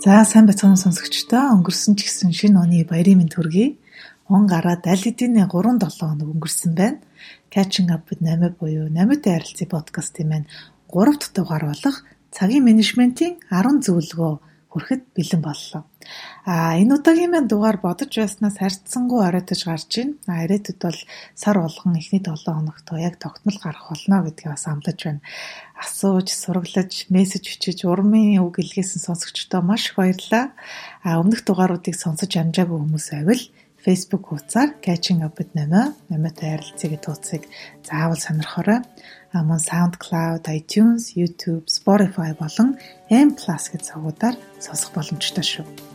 [0.00, 3.76] За сайн бацхан сонсогчдоо өнгөрсөн ч гэсэн шинэ оны баярын мэнд хүргэе.
[4.32, 7.04] Он гараад аль хэдийн 3 7 хоног өнгөрсөн байна.
[7.52, 10.48] Catching up with Name буюу Намитай харилцаа подкастын маань
[10.88, 11.96] 3 дахь дугаар болох
[12.32, 14.32] цагийн менежментийн 10 зөвлөгөө
[14.72, 15.84] хүрэхэд бэлэн боллоо.
[16.44, 20.14] А энэ удаагийн маань дугаар бодож байснаас харьцангуй оройтож гарч байна.
[20.26, 21.00] А ирээдүйд бол
[21.34, 25.20] сар болгон эхний 7 хоногт яг тогтмол гарах болно гэдгийг бас амлаж байна.
[25.76, 30.52] Асууж, сураглаж, мессеж бичиж, урмын үг илгээсэн сонсогчдоо маш их баярлалаа.
[31.04, 33.42] А өмнөх дугааруудыг сонсож амжаагүй хүмүүс байвал
[33.84, 37.42] Facebook хуудасаар Catching Up with Nana, намайтай харилцаа гэдэг хуудсыг
[37.80, 38.80] заавал сонирхорой.
[39.32, 42.76] А мөн SoundCloud, iTunes, YouTube, Spotify болон
[43.08, 45.89] M+ гэж цагуудаар сонсох боломжтой шүү.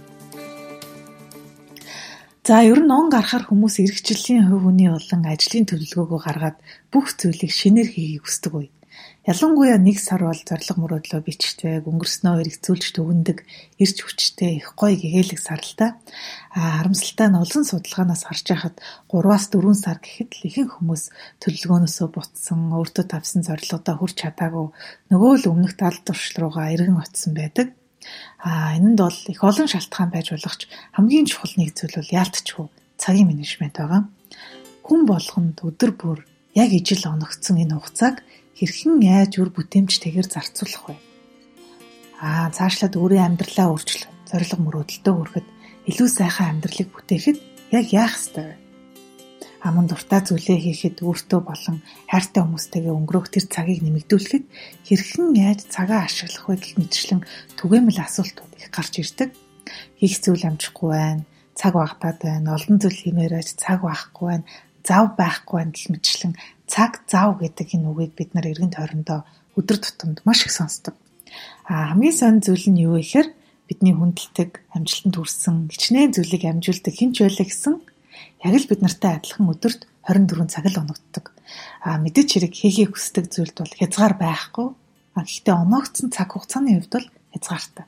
[2.45, 6.57] За ер нь он гарахаар хүмүүс эрхчлэлийн хувь хүний болон ажлын төлөвлөгөөгөө гаргаад
[6.93, 8.69] бүх зүйлийг шинээр хийхийг хүсдэг үе.
[9.25, 13.37] Ялангуяа нэг сар бол зориг мөрөөдлөө бичдэг, өнгөрснөө хэрэгцүүлж төгөндөг,
[13.81, 15.97] эрч хүчтэй их гоё гэгээлэг сар л та.
[16.53, 18.75] А харамсалтай нь олон судалгаанаас харж байхад
[19.09, 21.03] 3-аас 4 сар гэхэд л ихэнх хүмүүс
[21.41, 24.69] төлөвлөгөөнөөсөө бутсан, өөртөө тавьсан зорилгодоо хүрч чадаагүй
[25.09, 27.73] нөгөө л өмнөх тал туршил руугаа эргэн очсон байдаг.
[28.39, 32.67] А энэнд бол их олон шалтгаан байж болох ч хамгийн чухал нэг зүйл бол яалтчгүй
[33.01, 34.01] цагийн менежмент байгаа.
[34.85, 36.19] Хүн болгонд өдөр бүр
[36.55, 38.23] яг ижил оногдсон энэ хугацааг
[38.55, 40.95] хэрхэн яаж үр бүтээмжтэйгээр зарцуулах вэ?
[42.21, 45.47] Аа цаашлаад өөрийн амьдралаа өөрчлөх, зориг мөрөөдөлтөө хүрэхэд
[45.91, 47.37] илүү сайхан амьдралыг бүтээхэд
[47.75, 48.64] яг яах ёстой вэ?
[49.65, 54.45] Аман дуртай зүйлээ хийхэд өөртөө болон хайртай хүмүүстэйгээ өнгөрөх тэр цагийг нэмэгдүүлэхэд
[54.85, 57.21] хэрхэн яаж цагаа ашиглах вэ гэх мэтчлэн
[57.57, 59.33] түгээмэл асуултууд их гарч ирдэг.
[59.97, 61.25] Хийх зүйл амжихгүй байна,
[61.57, 64.45] цаг багтаад байна, олон зүйл хиймээр байж цаг байхгүй байна,
[64.85, 66.33] зав байхгүй байна гэх мэтчлэн
[66.69, 69.25] цаг зав гэдэг энэ үгийг бид нар эргэн тойрондоо
[69.57, 70.93] өдөр тутамд маш их сонсдог.
[71.65, 73.27] А хамгийн сонь зүйл нь юу вэ гэхээр
[73.65, 77.75] бидний хүндэлдэг, амжилтанд хүрсэн, хичнээн зүйлийг амжуулдаг хинч байлаа гэсэн
[78.43, 81.31] яг л бид нартай адилхан өдөрт 24 цаг л оногддог.
[81.81, 84.67] А мэдээч хэрэг хийхийг хүсдэг зүйлд бол хязгаар байхгүй.
[85.15, 87.85] А гэхдээ оноогдсон цаг хугацааны хувьд бол хязгаартай.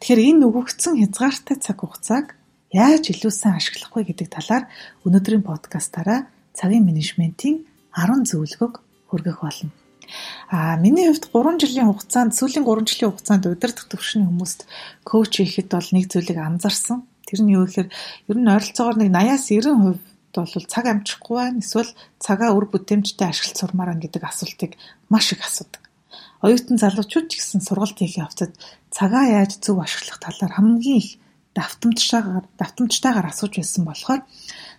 [0.00, 2.26] Тэгэхээр энэ өгөгдсөн хязгаартай цаг хугацааг
[2.74, 4.64] яаж илүү сайн ашиглах вэ гэдэг талаар
[5.06, 7.64] өнөөдрийн подкастаараа цагийн менежментийн
[7.96, 8.74] 10 зөвлөгөөг
[9.08, 9.70] хүргэх болно.
[10.50, 14.66] А миний хувьд 3 жилийн хугацаанд сүүлийн 3 жилийн хугацаанд удирдах төвшний хүмүүст
[15.02, 17.02] коуч хийхэд бол нэг зүйлийг анзаарсан.
[17.26, 17.88] Тэр нь юу гэхээр
[18.30, 21.60] ер нь ойролцоогоор нэг 80-аас 90% бол цаг амжихгүй байна.
[21.60, 21.92] Эсвэл
[22.22, 24.72] цагаа үр бүтээмжтэй ашиглаж сурмаар байна гэдэг асуултыг
[25.10, 25.82] маш их асуудаг.
[26.44, 28.52] Оюутан залуучууд ч гэсэн сургалт хийх явцад
[28.92, 31.10] цагаа яаж зөв ашиглах талаар хамгийн их
[31.56, 34.20] давтамжтайгаар давтамжтайгаар асууж байсан болохоор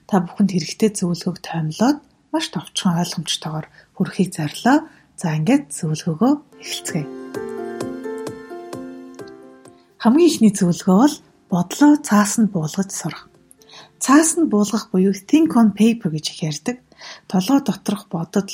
[0.05, 1.99] та бүхэнд хэрэгтэй зөвлөгөөг томилоод
[2.31, 3.65] маш товчхон ойлгомжтойгоор
[3.97, 4.85] хүрэхийг зарлаа.
[5.17, 7.07] За ингээд зөвлөгөөгөө эхэлцгээе.
[9.97, 11.15] Хамгийн ихний зөвлөгөө бол
[11.51, 13.29] бодлоо цаасанд буулгаж сурах.
[14.03, 16.77] Цаасанд буулгах буюу think on paper гэж их ярьдаг.
[17.27, 18.51] Толгой доторх бодол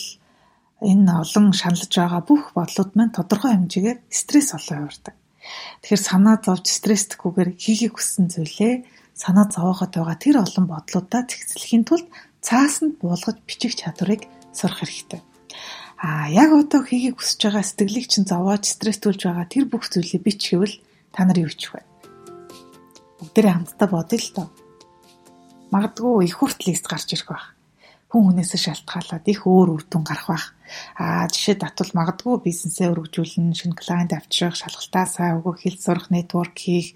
[0.81, 5.16] энэ олон шаналж байгаа бүх бодлууд маань тодорхой хэмжээгээр стресс олоо явуулдаг.
[5.81, 8.74] Тэгэхээр санаа зовж стресстгүйгээр хийхийг хүссэн зүйлээ
[9.16, 12.08] санаа зовоогоод байгаа тэр олон бодлуудаа зэгцлэхийн тулд
[12.44, 15.22] цаасанд буулгаж бичих чадварыг сурах хэрэгтэй.
[16.04, 20.75] А яг одоо хийхийг хүсэж байгаа сэтгэлийг чинь зовоож стресстүүлж байгаа тэр бүх зүйлийг бичихвэл
[21.16, 21.93] та нар юу хийх вэ?
[23.24, 24.48] Бүгдээрээ хамтдаа бодъё л доо.
[25.72, 27.56] Магадгүй их хүртэл лист гарч ирэх байх
[28.14, 30.46] хүн хүнээсээ шалтгаалаад их өөр үр дүн гарах байх.
[31.02, 36.54] Аа жишээ татвал магадгүй бизнесээ өргөжүүлнэ, шинэ клиент авчрах, шалгалтаа сайн өгөх, хэл сурах, нэтворк
[36.54, 36.94] хийх,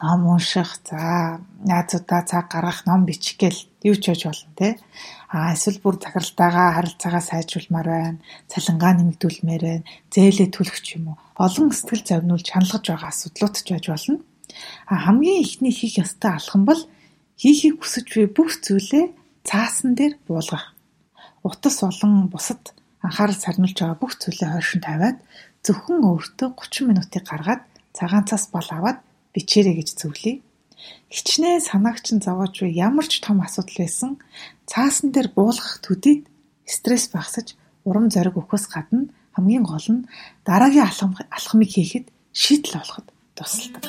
[0.00, 4.80] ном унших, за найзуудаа цаг гаргах, ном бичих гээл юу ч хийж болно те.
[5.28, 11.20] Аа эсвэл бүр захиралтайгаа харилцаагаа сайжруулмаар байна, цалингаа нэмэгдүүлмээр байна, зээлээ төлөх юм уу.
[11.36, 14.24] Олон сэтгэл зовниулж хандлагаж байгаа асуудлууд ч байж болно.
[14.86, 16.80] Хамгийн ихний хийх ёстой алхам бол
[17.40, 19.04] хийхийг хүсэж буй бүх зүйлээ
[19.44, 20.74] цаасан дээр буулгах.
[21.46, 25.18] Утас болон бусад анхаарал сарниулж байгаа бүх зүйлээ хойшин тавиад
[25.64, 27.62] зөвхөн өөртөө 30 минутыг гаргаад
[27.96, 28.98] цагаан цас бол аваад
[29.34, 30.34] бичээрэй гэж зөвлөе.
[31.14, 34.10] Хичнээн санаагч нь зовоож буй ямар ч том асуудал байсан
[34.70, 36.26] цаасан дээр буулгах төдийд
[36.66, 37.54] стресс багсаж
[37.86, 40.06] урам зориг өгөхөөс гадна хамгийн гол нь
[40.48, 40.86] дараагийн
[41.36, 43.06] алхмыг хийхэд шийдэл олоход
[43.36, 43.82] тусалдаг.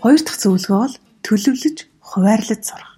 [0.00, 1.76] Хоёр дахь зөвлөгөө бол төлөвлөж
[2.08, 2.92] хуваарлаж сурах.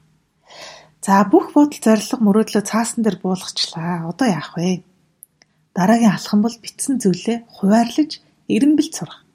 [1.02, 4.06] За бүх бодол зорилго мөрөөдлөө цаасан дээр буулгачлаа.
[4.10, 4.86] Одоо яах вэ?
[5.74, 9.26] Дараагийн алхам бол битсэн зүйлээ хуваарлаж эренбэлж сурах.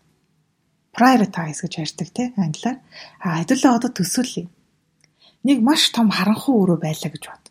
[0.96, 2.78] Prioritize гэж ярьдаг тийм англиар.
[3.20, 4.48] А хэдүүлээ одоо төсөөлье.
[5.48, 7.46] Нэг маш том харанхуй өрөө байлаа гэж бод.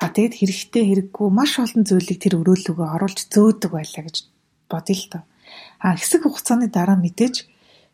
[0.00, 4.16] А тэгэд хэрэгтэй хэрэггүй маш олон зүйлийг тэр өрөөлөгөө оруулж зөөдөг байлаа гэж
[4.68, 5.22] бодъё л доо.
[5.80, 7.48] А хэсэг хугацааны дараа мэдээж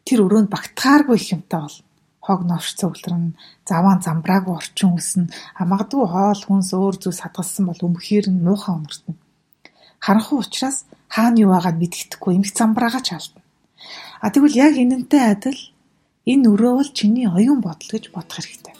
[0.07, 1.79] тэр өрөөнд багтахааргүй их юмтай бол
[2.27, 7.87] хог новш цугларна, заваан замбраагүй орчин үснэ, а магадгүй хоол хүнс өөр зүйл садгалсан бол
[7.87, 9.15] өмхөр нь муухай өнгөртнө.
[10.03, 13.41] Харанхуй учраас хаана юу байгааг мэддэхгүй эмх замбраагаа ч алдна.
[14.19, 15.61] А тэгвэл яг энэнтэй адил
[16.27, 18.75] энэ өрөө бол чиний оюун бодол гэж бодох хэрэгтэй.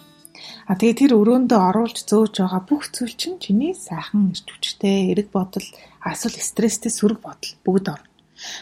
[0.67, 5.31] А тэгээ тэр өрөөндөө оруулж зөөж байгаа бүх зүйл чинь чиний сайхан эрч хүчтэй, эрэг
[5.31, 5.67] бодол,
[6.03, 8.16] эсвэл стресстэй сөрөг бодол бүгд орно.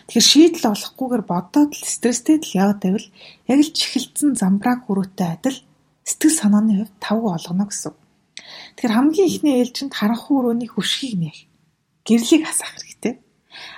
[0.07, 3.09] Тэгэхээр шийдэл олохгүйгээр бодоод л стресстэй л яваад байвал
[3.51, 5.59] яг л чихэлцэн замбрааг хүрээтэй адил
[6.07, 7.95] сэтгэл санааны хувьд тавг олгоно гэсэн.
[8.79, 11.39] Тэгэхээр хамгийн ихний ээлжинд харанхуй өрөөний хөшгийг нээх,
[12.07, 13.15] гэрлийг хасах хэрэгтэй.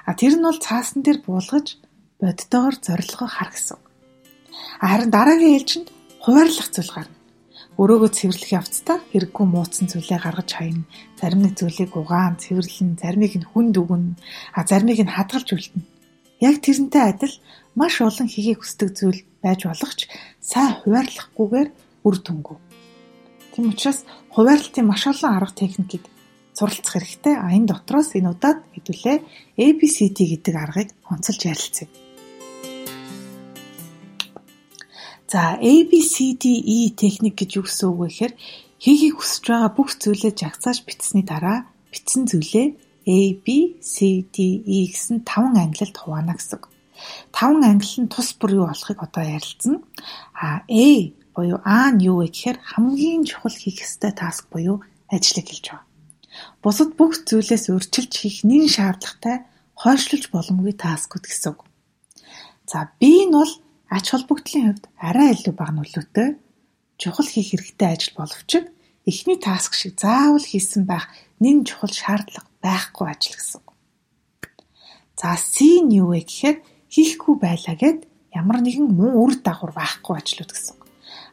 [0.05, 1.81] А тэр нь бол цаасан дээр буулгаж
[2.21, 3.81] боддоор зорилгоо хар гэсэн.
[4.81, 5.89] Харин дараагийн ээлжинд
[6.21, 7.16] хуваарлах зүйл гарна
[7.77, 10.89] өрөөгөө цэвэрлэх явцдаа хэрэггүй мууцсан зүйлээ гаргаж хайна.
[11.21, 14.17] Зарим нэг зүйлийг угаан, цэвэрлэн, заримыг нь хүнд өгнө,
[14.57, 15.85] а заримыг нь хадгалж үлдэнэ.
[16.41, 17.35] Яг тэрнтэй адил
[17.77, 20.09] маш олон хийхийг хүсдэг зүйл байж болох ч
[20.41, 21.69] сайн хуваарлахгүйгээр
[22.07, 22.57] үр дүнгүй.
[23.53, 26.05] Тийм учраас хуваарлтын маш олон арга техникийг
[26.57, 27.35] суралцах хэрэгтэй.
[27.37, 29.17] А энэ дотроос энэ удаад хэдүүлээ
[29.61, 32.06] ABCD гэдэг аргыг онцолж ярилцъя.
[35.27, 38.35] За ABCDE техник гэж юу гэсэн үг вэ гэхээр
[38.79, 42.69] хийхийг хүсэж байгаа бүх зүйлээ жагсааж бичсэний дараа бичсэн зүйлээ
[43.07, 46.71] A, B, C, D, E гэсэн таван ангилалд хуваана гэсэн үг.
[47.35, 49.83] Таван ангилал нь тус бүр юу болохыг одоо ярилцсан.
[50.35, 50.87] А A
[51.35, 55.87] буюу А нь юу вэ гэхээр хамгийн чухал хийх ёстой таск буюу ажлыг хэлж байгаа.
[56.63, 61.61] Бусад бүх зүйлээс урьдчилж хийх нэн шаардлагатай хойшлуулж боломгүй таскууд гэсэн үг.
[62.71, 63.53] За B нь бол
[63.91, 66.29] ач холбогдлын хувьд арай илүү бага нөлөөтэй
[66.99, 68.51] чухал хийх хэрэгтэй ажил боловч
[69.07, 71.07] эхний таск шиг заавал хийсэн байх
[71.39, 73.63] нэн чухал шаардлага байхгүй ажил гэсэн.
[75.17, 76.57] За C нь юу вэ гэхээр
[76.91, 78.05] хийхгүй байлаа гэд
[78.35, 80.77] ямар нэгэн муу үр дагавар байхгүй ажлууд гэсэн.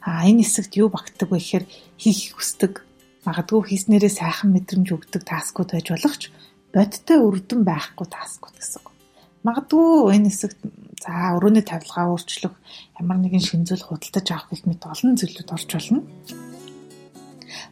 [0.05, 1.65] А энэ хэсэгт юу багтдаг вэ гэхээр
[1.97, 2.85] хийх хүсдэг
[3.27, 6.23] магадгүй хийснээрээ сайхан мэдрэмж өгдөг таскууд байж болох ч
[6.71, 8.83] бодтой үрдэн байхгүй таскууд гэсэн.
[9.43, 10.59] Магадгүй энэ хэсэгт
[11.03, 12.55] за өрөөний тавилгаа өөрчлөх
[12.95, 15.99] ямар нэгэн шинжүүл худалдаж авах гэх мэт олон зүйлүүд орж болно.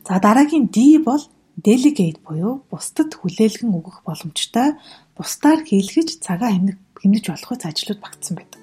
[0.03, 1.23] За дараагийн D бол
[1.55, 4.75] delegate буюу бусдад хүлээлгэн өгөх боломжтой
[5.15, 8.59] бусдаар хийлгэж цагаа хэмнэх хэмнэж болох үс ажлууд багтсан байдаг.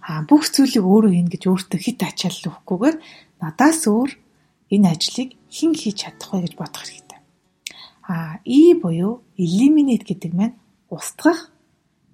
[0.00, 2.96] А бүх зүйлийг өөрөө хийн гэж өөртөө хит ачаалал өгөхгүйгээр
[3.44, 4.10] надаас өөр
[4.72, 7.20] энэ ажлыг хэн хийж чадах вэ гэж бодох хэрэгтэй.
[8.08, 10.56] А E буюу eliminate гэдэг маань
[10.88, 11.52] устгах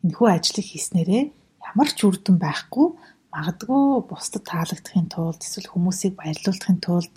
[0.02, 1.24] энэхүү ажлыг хийснээрээ
[1.64, 2.86] ямар ч үр дүн байхгүй
[3.34, 7.12] магадгүй бусдад таалагдахын тулд эсвэл хүмүүсийг баярлуулахын тулд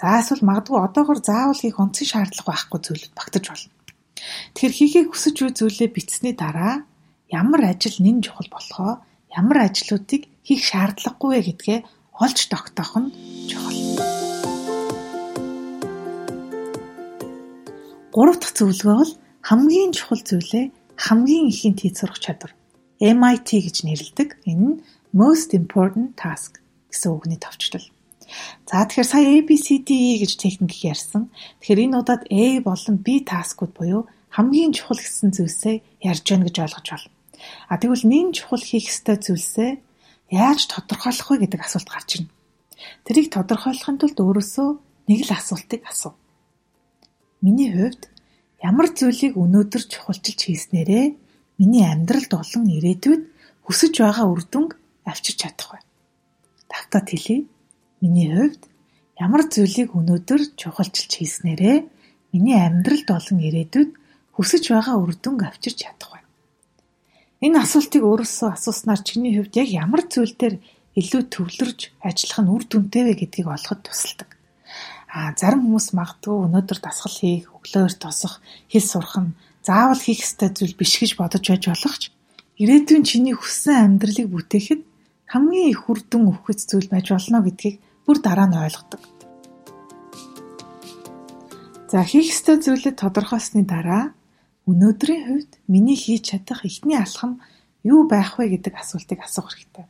[0.00, 3.70] за эсвэл магадгүй одоогор заавал хийх онцгой шаардлага байхгүй зүйлүүд багтаж болно.
[4.56, 6.82] Тэгэхээр хийхийг хүсэж буй зүйлээ бичсний дараа
[7.30, 8.92] ямар ажил нэн чухал болохоо
[9.30, 11.78] ямар ажлуудыг хийх шаардлагагүй вэ гэдгээ
[12.24, 13.08] олж тогтоох нь
[13.50, 13.78] чухал.
[18.14, 19.12] Гурав дахь зөвлөгөө бол
[19.44, 20.64] хамгийн чухал зүйлээ
[20.96, 22.52] хамгийн ихэнд хийж сурах чадвар.
[23.00, 24.28] MIT гэж нэрлэдэг.
[24.48, 24.76] Энэ нь
[25.12, 26.60] Most Important Task
[26.90, 27.86] гэсэн үгний товчлол.
[28.66, 31.30] За тэгэхээр сая ABCDE гэж техник ярьсан.
[31.60, 36.56] Тэгэхээр энэ удаад A болон B таскууд буюу хамгийн чухал гэсэн зүйлсээ ярьж байна гэж
[36.66, 37.12] ойлгож байна.
[37.70, 39.70] А тэгвэл нэн чухал хийх ёстой зүйлсээ
[40.34, 42.32] яаж тодорхойлох вэ гэдэг асуулт гарч ирнэ.
[43.06, 44.68] Тэрийг тодорхойлохын тулд өөрөөсөө
[45.08, 46.18] нэг л асуултыг асуу.
[47.44, 48.10] Миний хувьд
[48.64, 51.06] Ямар зүйлийг өнөөдөр чухалчилж хийснээрээ
[51.58, 53.22] миний амьдралд олон ирээдүйд
[53.64, 54.70] хүсэж байгаа үр дүнг
[55.08, 55.78] авчирч чадах вэ?
[56.70, 57.48] Давтаад хэлье.
[58.00, 58.62] Миний хувьд
[59.16, 61.78] ямар зүйлийг өнөөдөр чухалчилж хийснээрээ
[62.32, 63.90] миний амьдралд олон ирээдүйд
[64.36, 66.20] хүсэж байгаа үр дүнг авчирч чадах вэ?
[67.46, 70.56] Энэ асуултыг өөрөөсөө асууснаар чиний хувьд яг ямар зүйл дээр
[71.00, 74.30] илүү төвлөрж ажиллах нь үр дүнтэй вэ гэдгийг олоход тусалдаг.
[75.12, 79.36] А зарим хүмүүс магадгүй өнөөдөр дасгал хийх, өглөөр тосох, хэл сурах нь
[79.66, 82.14] заавал хийх ёстой зүйл биш гэж бодож байж болох ч
[82.62, 84.82] ирээдүйн чиний хүссэн амьдралыг бүтээхэд
[85.26, 89.02] хамгийн их үр дүн өгөх зүйл байж болно гэдгийг бүр дараа нь ойлгодог.
[91.90, 94.14] За хийх ёстой зүйлээ тодорхойлсны дараа
[94.70, 97.42] өнөөдрийн хувьд миний хийж чадах ихний алхам
[97.82, 99.86] юу байх вэ гэдэг асуултыг асуух хэрэгтэй.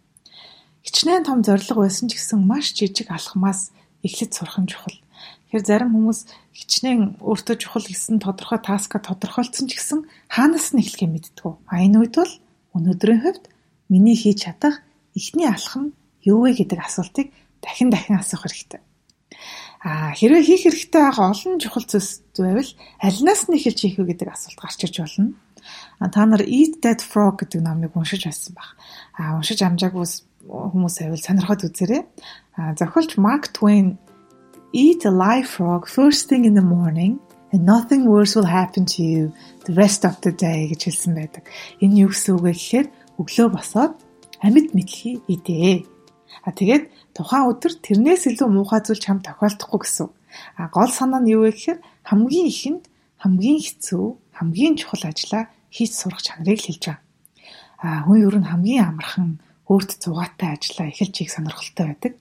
[0.85, 3.73] Хичнээн том зорилго байсан ч гэсэн маш жижиг алхмаас
[4.04, 4.97] эхлэж сурах нь чухал.
[5.46, 6.20] Тэгэхээр зарим хүмүүс
[6.52, 11.46] хичнээн өөртөө чухал гэсэн тодорхой таска тодорхойлцсон ч гэсэн хаанаас нь эхлэхээ мэддэг.
[11.70, 12.35] А энэ үед бол
[12.75, 13.44] өнөөдрийн хувьд
[13.88, 14.82] миний хийж чадах
[15.14, 15.94] эхний алхам
[16.26, 17.30] юу вэ гэдэг асуултыг
[17.62, 18.80] дахин дахин асуух хэрэгтэй.
[19.87, 24.28] А хэрвээ хийх хэрэгтэй байгаа олон чухал зүйлс байвал алинаас нь эхэлж хийх вэ гэдэг
[24.35, 25.38] асуулт гарч иж болно.
[25.99, 28.75] Та нар Eat That Frog гэдэг номыг уншиж байсан баг.
[29.14, 30.06] А уншиж амжаагүй
[30.46, 32.02] хүмүүс байвал сонирхоод үзээрэй.
[32.58, 33.99] А зохиолч Mark Twain
[34.78, 37.18] Eat a live frog first thing in the morning
[37.50, 39.33] and nothing worse will happen to you
[39.64, 41.49] the rest of the day гэж хэлсэн байдаг.
[41.80, 43.97] Энэ юу гэсэн үг вэ гэхээр өглөө босоод
[44.45, 45.88] амьд мэдлхий идээ.
[46.45, 50.12] А тэгээд тухайн өдөр тэрнээс илүү муухай зүйл чам тохиолдохгүй гэсэн.
[50.61, 52.85] А гол санаа нь юу вэ гэхээр хамгийн ихэнд
[53.16, 54.06] хамгийн хэцүү,
[54.37, 57.00] хамгийн чухал ажлаа хийж сурах чанарыг хэлж байгаа.
[57.80, 59.40] А хүн ер нь хамгийн амархан
[59.73, 62.12] өөрт зугаатай ажлаа эхэлж хийх сонирхолтой байдаг.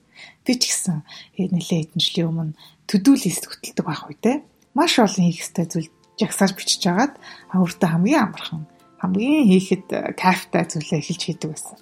[0.46, 1.02] Би ч гэсэн
[1.34, 2.54] нэлээд хэдэн жилийн өмнө
[2.86, 4.36] төдөө лист хөтэлдэг байх үедээ
[4.78, 7.14] маш олон хийх ёстой зүйл жагсааж бичиж агаад
[7.50, 8.62] өөртөө хамгийн амархан
[9.00, 9.86] хамгийн хийхэд
[10.16, 11.76] кайфтай зүйлээ эхэлж хийдэг байсан.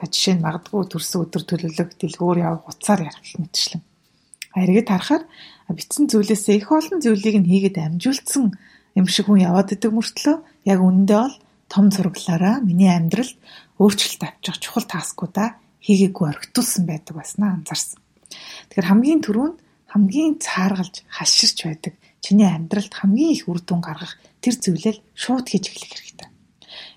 [0.00, 3.82] А жишээ нь магадгүй төрсөн өдөр төлөвлөх, дэлгүүр явах, уцаар ярих гэх мэтчлэн.
[4.56, 5.24] Эргээд харахаар
[5.68, 8.56] битсэн зүйлээсээ их олон зүйлийг нь хийгээд амжуулсан
[8.96, 10.36] юм шиг хүн яваад идэг мөртлөө
[10.72, 11.36] яг үндэ бол
[11.68, 13.36] том зураглаараа миний амьдралд
[13.82, 18.03] өөрчлөлт авчих чухал таскуудаа хийгээгүй орхитуулсан байдаг байснаа анзаарсан.
[18.70, 19.56] Тэгэхээр хамгийн түрүүнд
[19.92, 25.70] хамгийн цааргалж хаширч байдаг чиний амьдралд хамгийн их үр дүн гаргах тэр зүйлээ шууд хийж
[25.70, 26.28] эхлэх хэрэгтэй.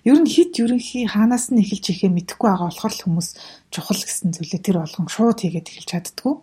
[0.08, 3.28] Ер нь хит ерөнхий хаанаас нь эхэлж ихээ мэдэхгүй байгаа болохоор л хүмүүс
[3.68, 6.34] чухал гэсэн зүйлээ тэр болгон шууд хийгээд эхэлж чаддгүй.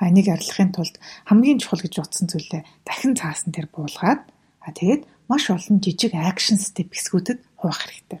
[0.00, 0.96] А энийг арилгахын тулд
[1.28, 4.20] хамгийн чухал гэж утсан зүйлээ дахин цаасан дээр буулгаад
[4.62, 8.20] а тэгээд маш олон жижиг акшн степ хэсгүүдэд хуваах хэрэгтэй.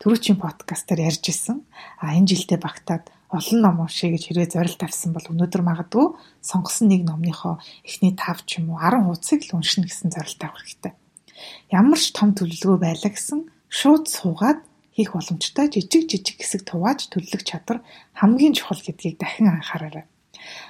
[0.00, 1.64] Төрөчийн подкастаар ярьж исэн.
[2.00, 6.06] А энэ жилдээ багтаад олон ном уншия гэж хэрвээ зорилт тавьсан бол өнөөдөр магадгүй
[6.42, 10.62] сонгосон нэг номныхоо эхний 5 ч юм уу 10 хуудсыг л уншина гэсэн зорилт авах
[10.62, 10.92] хэрэгтэй.
[11.74, 14.60] Ямар ч том төлөвлөгөө байлаа гэсэн шууд суугаад
[14.94, 17.82] хийх боломжтой жижиг жижиг хэсэг тувааж төлөвлөх чадвар
[18.14, 20.06] хамгийн чухал гэдгийг дахин анхаараарай.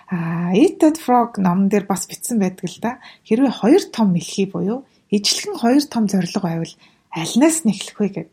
[0.09, 2.99] А Eat That Frog номон дээр бас бичсэн байдаг л да.
[3.29, 6.75] Хэрвээ хоёр том мэлхий буюу ижлэгэн хоёр том зорилго байвал
[7.13, 8.29] альнаас нь эхлэх вэ гэв.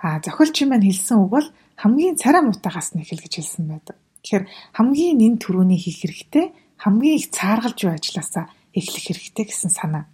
[0.00, 3.96] А зохиолчийн маань хэлсэн үг бол хамгийн царай муутагаас нь эхэл гэж хэлсэн байдаг.
[4.22, 4.44] Тэгэхээр
[4.76, 6.46] хамгийн нэн төрөний хийх хэрэгтэй,
[6.80, 10.04] хамгийн их цааргалж буй ажилласаа эхлэх хэрэгтэй гэсэн санаа.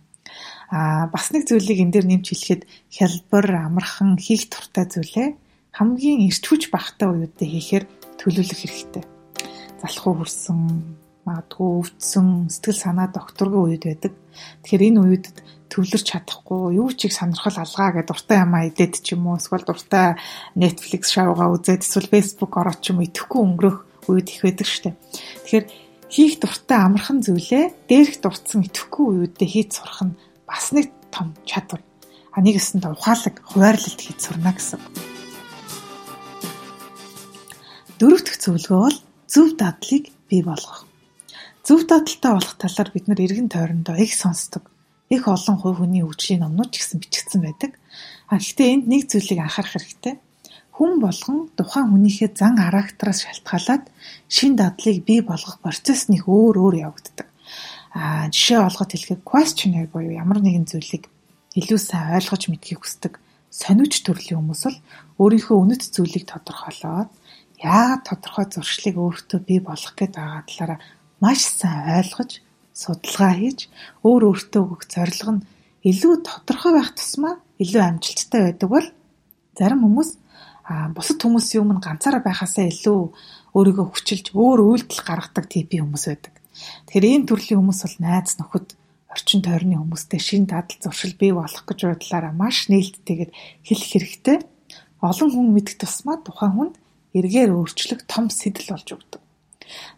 [0.70, 5.28] А бас нэг зүйлийг энэ дээр нэмж хэлэхэд хялбар, амархан хийх туртай зүйлээ
[5.74, 7.84] хамгийн эрч хүч багтай үеүдээ хийхээр
[8.18, 9.04] төлөвлөх хэрэгтэй
[9.80, 10.58] залхуу хүрсэн,
[11.30, 14.12] магадгүй өвдсөн, сэтгэл санаа докторгүй үед байдаг.
[14.66, 15.36] Тэгэхээр энэ үедэд
[15.70, 20.18] төвлөрч чадахгүй, юу чиг сонирхол алгаа гэдэг дуртай юмаа идээд ч юм уу, эсвэл дуртай
[20.58, 23.78] Netflix шоугаа үзээд эсвэл Facebook ороод ч юм идэхгүй өнгөрөх
[24.10, 24.98] үед их байдаг штеп.
[25.46, 25.66] Тэгэхээр
[26.10, 31.82] хийх дуртай амархан зүйлээ дээрх дурдсан идэхгүй үедээ хийж сурах нь бас нэг том чадвар.
[32.34, 34.82] А нэг өсөнд ухаалаг, хуваарлалт хийж сурна гэсэн.
[37.98, 38.98] Дөрөв дэх зөвлөгөө бол
[39.30, 40.89] зөв дадлыг бий болгох.
[41.66, 44.70] Зөв дадалтай болох талаар бид нар эргэн тойрондоо их сонсдог.
[45.08, 47.72] Их олон хувь хүний хөгжлийн номнууд ч гэсэн бичигдсэн байдаг.
[48.32, 50.14] А гэхдээ энд нэг зүйлийг анхаарах хэрэгтэй.
[50.72, 53.84] Хүн болгон тухайн хүнийхээ зан характераас шалтгаалаад
[54.32, 57.28] шин дадлыг бий болгох процесс нэг өөр өөр явагддаг.
[57.92, 61.10] А жишээ олгоод хэлэхэд questionnaire буюу ямар нэгэн зүйлийг
[61.58, 63.18] илүү сайн ойлгож мэдхийг хүсдэг
[63.50, 64.78] сониуч төрлийн хүмүүс бол
[65.26, 67.10] өөрийнхөө үнэт зүйлийг тодорхойлоод
[67.58, 70.78] яагаад тодорхой зуршлыг өөртөө бий болгох гээд байгаа талаараа
[71.20, 72.40] маш сайн ойлгож,
[72.72, 73.68] судалгаа хийж,
[74.02, 75.46] өөр өөртөө өгөх зорилго нь
[75.84, 78.88] илүү тодорхой байх тусмаа илүү амжилттай байдаг бол
[79.56, 80.10] зарим хүмүүс
[80.96, 83.00] бусад хүмүүсийн өмнө ганцаараа байхасаа илүү
[83.56, 86.34] өөрийгөө хүчилж өөр үйлдэл гаргадаг типийн хүмүүс байдаг.
[86.86, 88.68] Тэгэхээр ийм төрлийн хүмүүс бол найз нөхөд
[89.10, 93.30] орчин тойрны хүмүүстэй шин дадал зуршил бий болох гэж байдлаараа маш нээлттэйгээр
[93.66, 94.38] хэлэх хэрэгтэй.
[95.02, 96.74] Олон хүн мэдэх тусмаа тухайн хүнд
[97.18, 99.22] эргээр өөрчлөх том сэтэл болж өгдөг.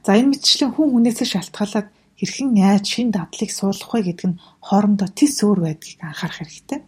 [0.04, 1.88] За энэ мэтчлэн хүн хүнээсээ шалтгаалаад
[2.18, 6.80] хэрхэн яаж шин дадлыг суулгах вэ гэдэг нь хоорондоо тис өөр байдгийг анхаарах хэрэгтэй.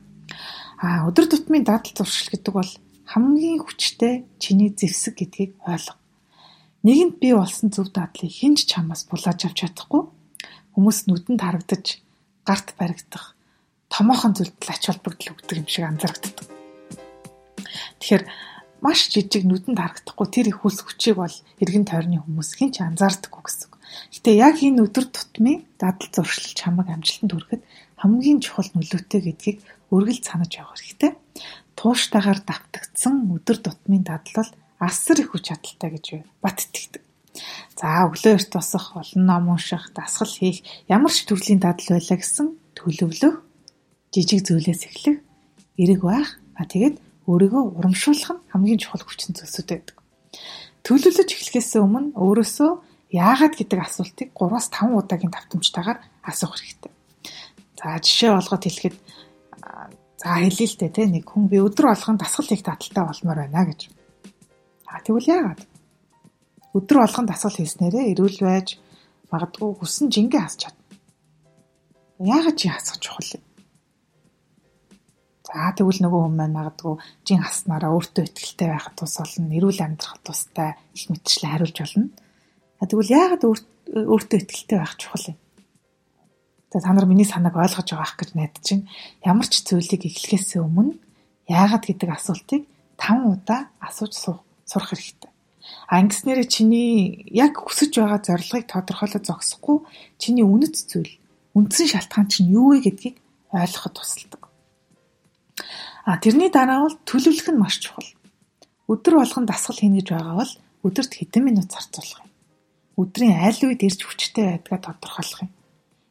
[0.78, 2.72] А өдөр тутмын дадал зуршил гэдэг бол
[3.10, 5.98] хамгийн хүчтэй чиний зэвсэг гэдгийг ойлго.
[6.84, 10.02] Нэгэнт бий болсон зөв дадлыг хинж чамаас булааж авч чадахгүй
[10.76, 12.04] хүмүүс нүдэнд харагдаж
[12.44, 13.34] гарт баригдах
[13.88, 16.34] томоохон зүйлд ач холбогдол өгдөг юм шиг анзаардаг.
[18.02, 18.24] Тэгэхээр
[18.84, 23.42] маш жижиг нүдэнд харагдахгүй тэр их хүс хүчийг бол эргэн тойрны хүмүүс хэн ч анзаардаггүй
[23.48, 23.72] гэсэн.
[24.12, 27.62] Гэтэ яг энэ өдөр тутмын дадал зуршил чамаг амжилтанд хүрэхэд
[27.96, 31.12] хамгийн чухал нөлөөтэй гэдгийг өргөл санаж явах хэрэгтэй.
[31.78, 34.50] Тууштайгаар давтагдсан өдөр тутмын дадал бол
[34.84, 36.06] асар их хүч чадалтай гэж
[36.44, 37.02] бат итгэдэг.
[37.78, 42.46] За өглөө эрт босох, олон ном унших, дасгал хийх ямар ч төрлийн дадал байлаа гэсэн
[42.78, 43.42] төлөвлөх,
[44.14, 45.18] жижиг зүйлээс эхлэх,
[45.74, 49.96] эрэг байх, а тэгээд өөрийгөө урамшуулах нь хамгийн чухал хүчин зүйлсүүд байдаг.
[50.84, 52.70] Төлөвлөж эхлэхээс өмнө өөрөөсөө
[53.14, 56.92] яагаад гэдэг асуултыг 3-5 удаагийн давтамжтайгаар асуух хэрэгтэй.
[57.78, 58.96] За жишээ олгоод хэлэхэд
[60.24, 63.68] За хэлээ л дээ те нэг хүн би өдөр болгон дасгал хийх таталтай болмоор байна
[63.68, 63.92] гэж.
[64.88, 65.60] А тэгвэл яагаад?
[66.72, 68.80] Өдөр болгон дасгал хийснээрээ эрүүл байж
[69.28, 70.80] магадгүй хүссэн жингээ хасч чадна.
[72.24, 73.44] Яагаад чи хасах чухал юм?
[75.54, 80.26] За тэгвэл нөгөө хүн маань магадгүй жин хаснараа өөртөө ихтэй байхад тус болно, эрүүл амьдрахад
[80.26, 82.10] тустай их мэтчлээ хариулж болно.
[82.82, 85.38] Тэгвэл яагаад өөртөө ихтэй байх чухал юм?
[86.74, 88.90] За та нар миний санааг ойлгож байгаах гэж найдаж байна.
[89.22, 90.98] Ямар ч зүйлийг эхлэхээс өмнө
[91.46, 92.66] яагаад гэдэг асуултыг
[92.98, 94.10] 5 удаа асууж
[94.66, 95.30] сурах хэрэгтэй.
[95.86, 99.86] А ингэснээрээ чиний яг хүсэж байгаа зорилгыг тодорхойлож зогсохгүй
[100.18, 101.14] чиний үнэт зүйл,
[101.54, 103.16] үндсэн шалтгаан чинь юу вэ гэдгийг
[103.54, 104.43] ойлгоход тусалдаг.
[106.04, 108.04] А тэрний дараа бол төлөвлөх нь маш чухал.
[108.92, 110.52] Өдөр болгон дасгал хийнэ гэж байгаа бол
[110.84, 112.30] өдөрт хэдэн минут зарцуулах юм.
[113.00, 115.52] Өдрийн аль үед ирж хүчтэй байдгаа тодорхойлох юм.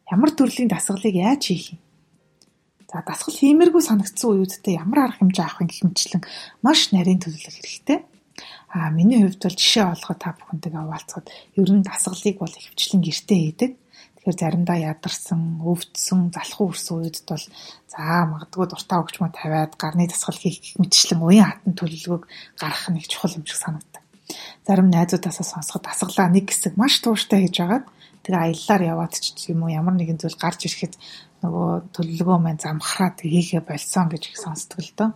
[0.09, 1.81] Ямар төрлийн дасгалыг яаж хийх юм?
[2.89, 6.25] За дасгал хиймэргүй санагдсан үеүдтэй ямар арга хэмжээ авах мэтчлэн
[6.65, 7.99] маш нарийн төлөвлөх хэрэгтэй.
[8.73, 13.39] Аа миний хувьд бол жишээ олгоод та бүхэнтэйгээ хуваалцахад ер нь дасгалыг бол ихвчлэн гэртээ
[13.45, 13.71] хийдэг.
[14.23, 17.43] Тэгэхээр заримдаа ядарсан, өвдсөн, залхуу өрсөн үед бол
[17.91, 22.23] за магадгүй дуртай өгчмөө тавиад гарны дасгал хийх мэтчлэн уян хатан төлөвлөгөөг
[22.55, 23.99] гаргах нэг чухал юм шиг санагдав.
[24.63, 27.85] Зарим найзуудаасаа сонсоход дасгалаа нэг хэсэг маш тууштай хийж агаад
[28.23, 30.95] тэгээ аяллаар яваад ч юм уу ямар нэгэн зүйл гарч ирэхэд
[31.43, 35.09] нөгөө төлөвлөгөө маань замхраад хийгээ болсон гэж их сонсдог л доо.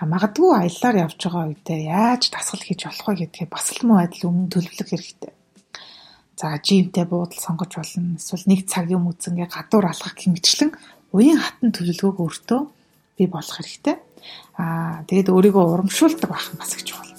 [0.00, 4.00] А магадгүй аяллаар явж байгаа үедээ яаж дасгал хийж болох вэ гэдгийг бас л муу
[4.00, 5.32] адил өмнө төлөвлөх хэрэгтэй.
[6.36, 8.16] За жимтэй буудал сонгож болно.
[8.16, 10.72] Эсвэл нэг цагийн үзэнгээ гадуур алхах гэмчлэн
[11.12, 12.60] уян хатан төлөвлөгөөг өөртөө
[13.20, 13.96] бий болох хэрэгтэй.
[14.56, 17.12] Аа тэгээд өөрийгөө урамшуулдаг байх нь бас их чухал.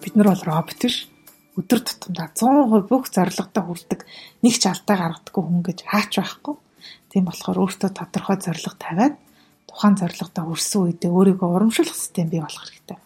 [0.00, 1.08] Бид нар бол робот биш.
[1.56, 4.00] Өдөр тутамдаа 100% бүх зорилгодоо хүрдэг
[4.44, 6.54] нэг ч алдаа гаргадаггүй хүн гэж хаач байхгүй.
[7.12, 9.14] Тийм болохоор өөртөө тодорхой зорилго тавиад
[9.68, 12.98] тухайн зорилгодоо хүрсэн үедээ өөрийгөө урамшуулах систем бий болох хэрэгтэй.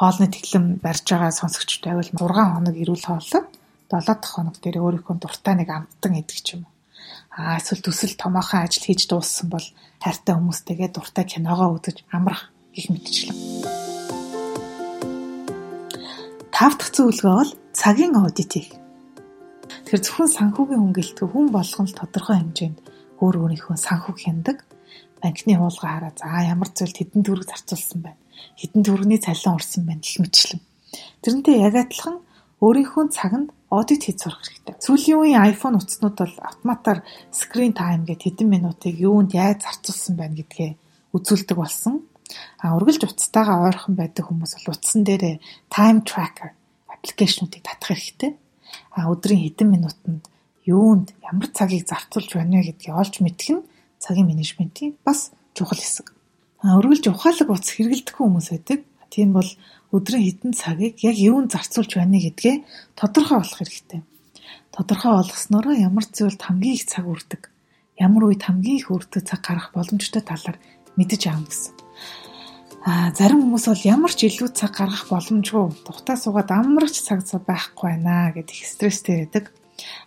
[0.00, 3.46] Хоолны тэглэм барьж байгаа сонсогчд байвал 6 хоног эрүүл хооллоод
[3.94, 6.72] 7 дахь хоног дээр өөрийнхөө дуртай нэг амттан идэх ч юм уу.
[7.30, 9.66] Аа эсвэл төсөл томоохон ажил хийж дууссан бол
[10.02, 13.38] хайртай хүмүүстэйгээ дуртай киногоо үзэж амрах гэх мэтчлэн.
[16.54, 18.70] Тав дахь зөвлөгөө бол цагийн аудит хийх.
[19.86, 22.78] Тэгэхээр зөвхөн санхүүгийн хөнгөлтгөө хүн болгон л тодорхой хэмжээнд
[23.22, 24.58] өөр өөрийнхөө санхүүг хяндаг
[25.24, 28.20] банкны хуулгаа хараа за ямар зүйлд хэдэн төгрөг зарцуулсан байна.
[28.60, 30.60] Хэдэн төгрөгийн цалин урсан байна гэх мэтчлэн.
[31.24, 32.16] Тэрнтэй яг адилхан
[32.64, 34.74] өөрийнхөө цаганд аудит хийж сурах хэрэгтэй.
[34.80, 36.98] Сүүлийн үеийн iPhone утаснууд бол автоматар
[37.28, 40.70] screen time гэдэг хэдэн минутыг юунд яаж зарцуулсан байна гэдгээ
[41.12, 42.08] үзүүлдэг болсон.
[42.64, 45.36] А үргэлж утастайгаа ойрхон байдаг хүмүүс бол утсан дээрээ
[45.68, 46.56] time tracker
[46.88, 48.32] аппликейшнуудыг татах хэрэгтэй.
[48.96, 50.24] А өдрийн хэдэн минутанд
[50.64, 53.66] юунд ямар цагийг зарцуулж байна вэ гэдгийг олж мэдэх нь
[54.00, 56.16] цагийн менежментийн бас чухал хэсэг.
[56.64, 58.80] Өргөлж ухаалаг утас хэрэгэлдэх хүмүүс байдаг.
[59.14, 59.46] Тийм бол
[59.94, 62.66] өдрийн хэдэн цагийг яг юунд зарцуулж байна гэдгээ
[62.98, 64.02] тодорхой болох хэрэгтэй.
[64.74, 67.46] Тодорхой болгосноор ямар зүйлд хамгийн их цаг үрдэг,
[67.94, 70.58] ямар үед хамгийн их өртөө цаг гаргах боломжтой талаар
[70.98, 71.74] мэдэж аав гэсэн.
[72.82, 77.46] А зарим хүмүүс бол ямар ч илүү цаг гаргах боломжгүй тухтаа суугаад амарч цаг цаг
[77.46, 79.54] байхгүй байна гэдэг стресстэй байдаг.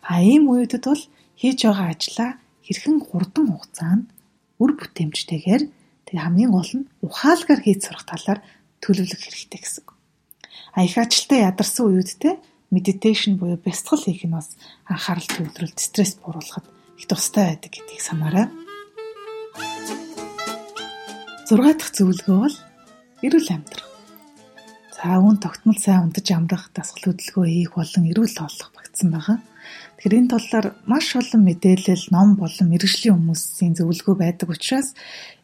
[0.03, 1.03] А ийм үедэд бол
[1.39, 2.29] хийж байгаа ажлаа
[2.67, 4.05] хэрхэн хурдан хугацаанд
[4.59, 5.63] үр бүтээмжтэйгээр
[6.05, 8.39] тэг хамгийн гол нь ухаалгаар хийж сурах талаар
[8.83, 9.85] төлөвлөх хэрэгтэй гэсэн.
[10.77, 12.35] А их ажилтаа ядарсан үеүдтэй
[12.71, 14.53] медитейшн буюу бясалгал хийх нь бас
[14.85, 16.65] анхаарал төвлөрөлт стресс бууруулахад
[16.99, 18.47] их тустай байдаг гэдгийг санаарай.
[21.47, 22.57] 6 дахь зөвлөгөө бол
[23.23, 23.87] эрүүл амьдрах.
[24.97, 29.37] За үүн тогтмол сайн унтаж амрах, дасгал хөдөлгөөн хийх болон эрүүл хооллох багтсан байгаа.
[29.95, 34.91] Тэгэхээр энэ талаар маш олон мэдээлэл, ном болон мэрэгжлийн хүмүүсийн зөвлөгөө байдаг учраас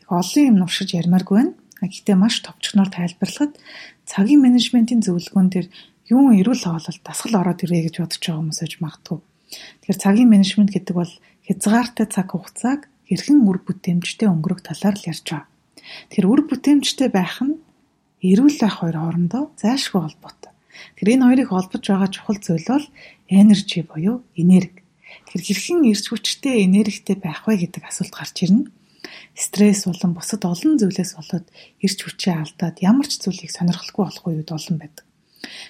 [0.09, 1.53] олон юм уншиж ярмааргүй байна.
[1.83, 3.59] Гэхдээ маш товчгоноор тайлбарлахад
[4.07, 5.67] цагийн менежментийн зөвлөгөөн дээр
[6.07, 9.19] юу эрүүл хоолол дасгал ороод ирээ гэж бодож байгаа хүмүүс аж магадгүй.
[9.83, 11.13] Тэгэхээр цагийн менежмент гэдэг бол
[11.47, 15.51] хязгаартай цаг хугацааг хэрхэн үр бүтээмжтэй өнгөрөх талаар л ярьж байгаа.
[16.07, 17.59] Тэгэхээр үр бүтээмжтэй байх нь
[18.23, 20.51] эрүүл байх хоёр хоорондоо зайлшгүй холбоотой.
[20.95, 22.85] Тэгэхээр энэ хоёрыг холбож байгаа чухал зүйл бол
[23.27, 24.81] энержи буюу энерги.
[25.27, 28.71] Тэгэхээр хэрхэн эрч хүчтэй энергитэй байх вэ гэдэг асуулт гарч ирнэ.
[29.33, 31.45] Стресс болон бусад олон зүйлээс болоод
[31.81, 35.05] эрч хүчээ алдаад ямар ч зүйлийг сонирхолгүй болох үед олон байдаг.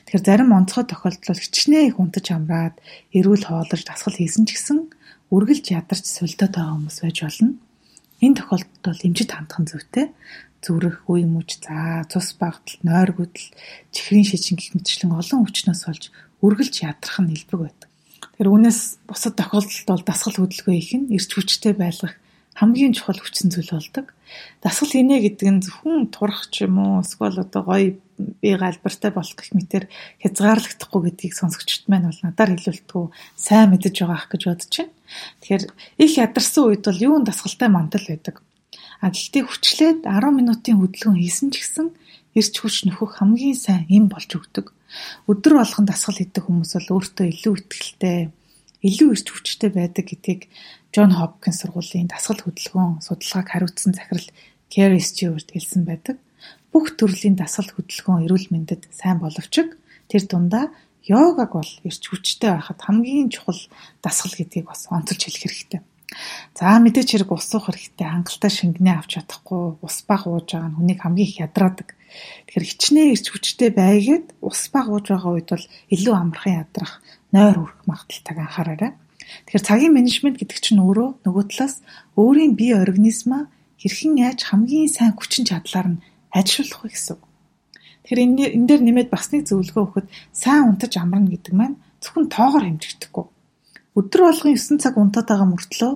[0.05, 2.75] Тэгэхээр зарим онцгой тохиолдолд хичнээн их унтаж амраад
[3.15, 4.79] эрүүл хоолож дасгал хийсэн ч гэсэн
[5.31, 7.55] үргэлж ядарч сулдаад байгаа хүмүүс байж болно.
[8.19, 10.07] Энэ тохиолдолд бол эмчит хандах нь зүйтэй
[10.63, 13.51] зүрх, үе мөч, за цус багтал, нойр гүдэл,
[13.91, 16.03] чихрийн шижин гэх мэтчлэн олон өвчнөөс болж
[16.39, 17.89] үргэлж ядрах нь илбэг байдаг.
[18.39, 22.15] Тэгэхээр үүнээс бусад тохиолдолд бол дасгал хөдөлгөөн их нь эрч хүчтэй байлгах
[22.53, 24.13] хамгийн чухал хүчин зүйл болдог.
[24.61, 27.97] Дасгал хийнэ гэдэг нь зөвхөн турах ч юм уу эсвэл одоо гоё
[28.41, 29.89] би галбартай болох гэх мэтэр
[30.21, 33.05] хязгаарлагдахгүй гэдгийг сонсогчд маань бол надаар хэлүүлтгүү
[33.37, 34.93] сайн мэдэж байгаа ах гэж бодож байна.
[35.41, 35.63] Тэгэхээр
[36.05, 38.41] их ядарсан үед бол юун дасгалтай мандал байдаг.
[39.01, 41.87] А гэхдээ хүчлээд 10 минутын хөдөлгөөн хийсэн ч гэсэн
[42.37, 44.73] эрч хүч нөхөх хамгийн сайн юм болж өгдөг.
[45.29, 48.29] Өдөр болгон дасгал хийдэг хүмүүс бол өөртөө илүү ихтэй,
[48.81, 50.41] илүү эрч хүчтэй байдаг гэдгийг
[50.93, 54.29] Джон Хопкинс сургуулийн дасгал хөдөлгөөн судалгааг хариуцсан захирал
[54.69, 56.21] Kerry Stewart хэлсэн байдаг.
[56.69, 59.73] Бүх төрлийн дасгал хөдөлгөөн эрүүл мэндэд сайн боловч
[60.05, 60.69] тэр дундаа
[61.01, 63.57] йогаг бол эрч хүчтэй байхад хамгийн чухал
[64.05, 65.81] дасгал гэдгийг бас онцолж хэлэх хэрэгтэй.
[66.53, 70.77] За мэдээч хэрэг ус суух хэрэгтэй, хангалттай шингэнээ авч чадахгүй, ус баг ууж байгаа нь
[70.77, 71.97] хүнийг хамгийн их ядраадаг.
[72.45, 77.01] Тэгэхээр хичнээн эрч хүчтэй байгээд ус баг ууж байгаа үед бол илүү амархан ядрах,
[77.33, 78.91] нойр хүрэх магадaltaг анхаараарай.
[79.47, 81.81] Тэгэхээр цагийн менежмент гэдэг чинь өөрөө нөгөө талаас
[82.19, 83.49] өөрийн бие организмаа
[83.81, 87.17] хэрхэн яаж хамгийн сайн хүчин чадлаар нь ажилуулах вэ гэсэн.
[88.03, 92.27] Тэгэхээр энэ энэ дээр нэмээд бас нэг зөвлөгөө өгөхөд сайн унтаж амарна гэдэг маань зөвхөн
[92.27, 93.25] тоогоор хэмжигдэхгүй.
[93.95, 95.91] Өдөр болгон 9 цаг унтаад байгаа мөртлөө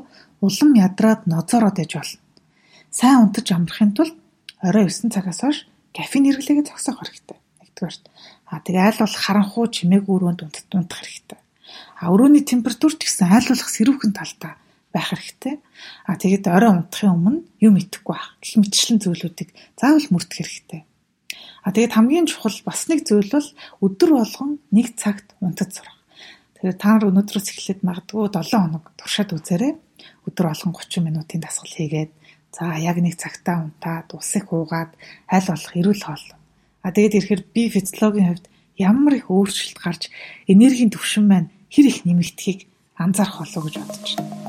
[0.46, 2.22] улам ядраад нозоороод яж болно.
[2.92, 4.16] Сайн унтаж амрахын тулд
[4.62, 5.58] орой 9 цагаас хойш
[5.96, 7.38] кофеин хэрэглээгээ зогсоох хэрэгтэй.
[7.60, 8.04] Нэгдүгээрт.
[8.52, 10.42] А тэгээ аль болох харанхуу чимээгүй өрөөнд
[10.78, 11.40] унтах хэрэгтэй.
[11.97, 14.53] А өрөөний температур ч гэсэн болох сэрүүхэн талтай
[14.93, 15.55] байх хэрэгтэй.
[16.05, 18.38] А тэгээд орой унтахын өмнө юм идэхгүй байх.
[18.41, 20.81] Гэх мэтчлэн зүйлүүдийг заавал мөрдөх хэрэгтэй.
[21.65, 23.49] А тэгээд хамгийн чухал бас нэг зүйл бол
[23.83, 25.97] өдөр болгон нэг цагт унтаж сурах.
[26.57, 29.73] Тэгэхээр та нар өнөөдрөөс эхлээд магадгүй 7 хоног туршаад үзээрэй.
[30.25, 32.12] Өдөр болгон 30 минутын дасгал хийгээд
[32.55, 34.95] за яг нэг цагтаа унтаад ус их уугаад
[35.27, 36.25] аль болох эрүүл хоол.
[36.81, 38.45] А тэгээд ирэхээр би физиологийн хувьд
[38.79, 40.10] ямар их өөрчлөлт гарч
[40.47, 44.47] энергийн түвшин маань хэр их нэмэгдэхийг анзаарах болов гэж бодож байна.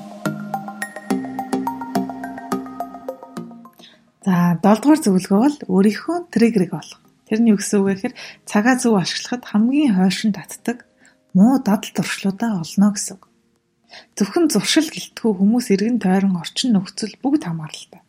[4.29, 7.01] За 7 дугаар зөвлөгөө бол өөрийнхөө триггерийг олох.
[7.25, 10.85] Тэр нь юу гэсэн үг вэ гэхээр цагаа зөв ашиглахад хамгийн хойшин татдаг
[11.33, 13.25] муу дадал туршлуудаа олно гэсэн үг.
[14.17, 18.05] Зөвхөн зуршил гэлтгүү хүмүүс эргэн тойрон орчин нөхцөл бүгд хамааралтай.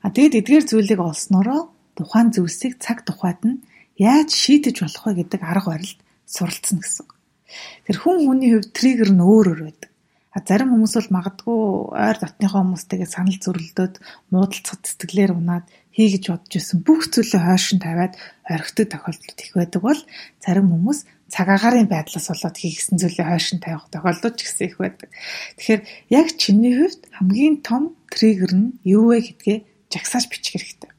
[0.00, 3.60] А тэгэд эдгээр зүйлийг олсноороо тухайн зүйлсийг цаг тухайд нь
[4.00, 7.13] яаж шийдэж болох вэ гэдэг арга барилд суралцсан гэсэн.
[7.86, 9.90] Тэр хүн хүний хувьд триггер нь өөр өөр байдаг.
[10.34, 11.58] А зарим хүмүүс бол магадгүй
[11.94, 13.94] ойр дотныхоо хүмүүстэйгээ санал зөрөлдөөд
[14.34, 20.00] муудалцах сэтгэлээр унаад хийгэж бодож исэн бүх зүйлээ хойшин тавиад орхидог тохиолдол их байдаг бол
[20.42, 20.98] зарим хүмүүс
[21.30, 25.10] цаг агарын байдлаас болоод хийгсэн зүйлээ хойшин тавих тохиолдол ч гэсэн их байдаг.
[25.54, 30.90] Тэгэхээр яг чиний хувьд хамгийн том триггер нь юу вэ гэдгээ жагсааж бичих хэрэгтэй.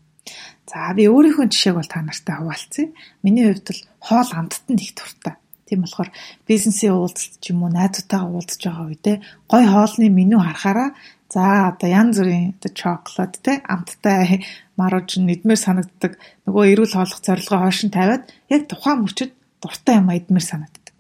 [0.64, 2.88] За би өөрийнхөө жишээг бол та нартай хуваалцъя.
[3.20, 5.36] Миний хувьд бол хоол амттанд их дуртай.
[5.76, 6.10] Тийм болохоор
[6.48, 9.18] бизнесийн уулзалт ч юм уу найзуудтайгаа уулзж байгаа үедээ
[9.52, 10.96] гой хоолны меню харахаараа
[11.28, 11.44] за
[11.76, 14.48] одоо янз бүрийн одоо чоколад те амттай
[14.80, 16.16] маружин эдмэр санагддаг
[16.48, 20.96] нөгөө эрүүл хооллох зорилгоо хойшин тавиад яг тухайн мөчөд дуртай юм эдмэр санагддаг.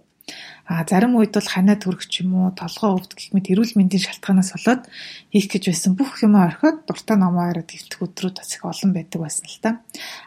[0.68, 4.04] А зарим үед бол ханаа төрөх ч юм уу толгоо өвд гэх мэт эрүүл мэндийн
[4.04, 4.84] шалтгаанаас болоод
[5.32, 9.20] хийх гэж байсан бүх юм орхиод дуртай номоо хараад хэвтэх өдрүүд бас их олон байдаг
[9.24, 9.70] байсан л та.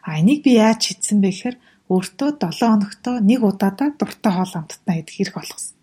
[0.09, 1.57] А энийг би яаж хийдсэн бэ гэхээр
[1.89, 5.77] өөртөө 7 хоногтоо нэг удаадаа дуртай хоол амттаа идэх хэрэг болгосон.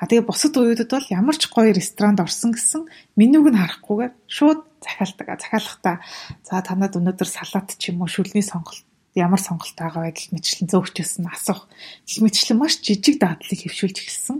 [0.00, 2.82] А тэгээ бусад үеүүдэд бол ямар ч гоё ресторанд орсон гэсэн
[3.18, 5.26] менюг нь харахгүйгээр шууд захиалдаг.
[5.40, 5.96] Захиалахдаа
[6.42, 8.84] за танад өнөөдөр салат ч юм уу шүлний сонголт
[9.16, 11.68] ямар сонголт байгаа вэ гэх мэтчлэн зөөгчөөс нь асуух.
[12.04, 14.38] Гэх мэтчлэн маш жижиг дадлыг хөвшүүлж эхэлсэн.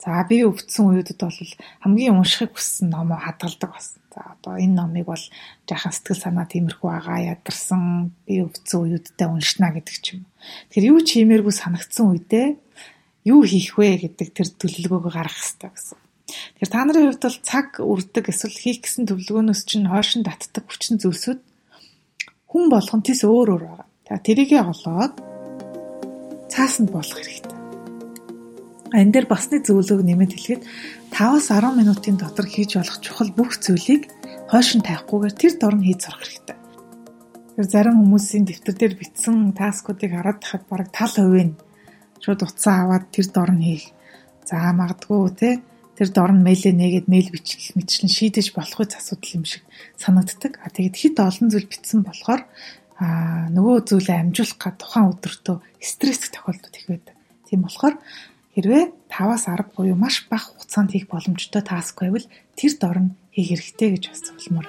[0.00, 1.40] За би өвдсөн үеүүдэд бол
[1.82, 3.95] хамгийн уншихыг хүссэн номоо хадгалдаг болсон.
[4.16, 5.24] За одоо энэ номыг бол
[5.68, 10.24] жаахан сэтгэл санаа тиймэрхүү байгаа ядарсан би өвдсөн үеүдтэй уншина гэдэг ч юм.
[10.72, 12.48] Тэгэхээр юу ч хиймээргүй санагдсан үедээ
[13.28, 15.98] юу хийх вэ гэдэг тэр төлөвлөгөөгөө гаргах хэрэгтэй гэсэн.
[16.32, 20.96] Тэгэхээр та нарын хувьд бол цаг үрдэг эсвэл хийх гэсэн төлөвлөгөөнөөс чинь хойшин татдаг хүчин
[20.96, 21.40] зүйлсүүд
[22.48, 23.88] хүн болгон тис өөр өөр байгаа.
[24.08, 25.12] За тэрийгэ олоод
[26.48, 27.55] цаасанд болох хэрэгтэй.
[28.94, 30.62] Энэ дээр бас нэг зөвлөгөө нэмэт хэлэхэд
[31.10, 34.06] 5-10 минутын дотор хийж болох чухал бүх зүйлийг
[34.46, 36.56] хойшин тавихгүйгээр тэр дорн хийж сурах хэрэгтэй.
[37.58, 41.58] Тэр зарим хүмүүсийн дэвтэр дээр бичсэн таскуудыг хараад тахад бараг тал хувийн
[42.22, 43.90] шууд утсаа аваад тэр дорн хийх.
[44.46, 45.50] За магадгүй те
[45.98, 49.66] тэр дорн мэйлээ нээгээд мэйл бичих мэтчлэн шийдэж болох үс асуудал юм шиг
[49.98, 50.62] санагддаг.
[50.62, 52.46] А тэгэд хит олон зүйл бичсэн болохоор
[53.02, 57.14] а нөгөө зүйлээ амжуулах га тухайн өдөртөө стресс тохиолдод их байдаг.
[57.48, 57.98] Тийм болохоор
[58.56, 62.24] Хэрвээ 5-аас 10 буюу маш бага хугацаанд хийх боломжтой таск байвал
[62.56, 64.66] тэр дор нь хийх хэрэгтэй гэж бас зөвлөмөр.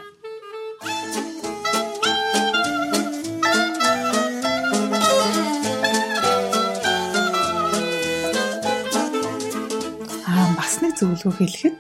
[10.28, 11.76] Аа бас нэг зөвлөгөө хэлэхэд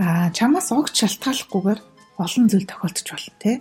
[0.00, 1.80] аа чамаас огт шалтгааллахгүйгээр
[2.16, 3.56] олон зүйл тохиолдож болно тий.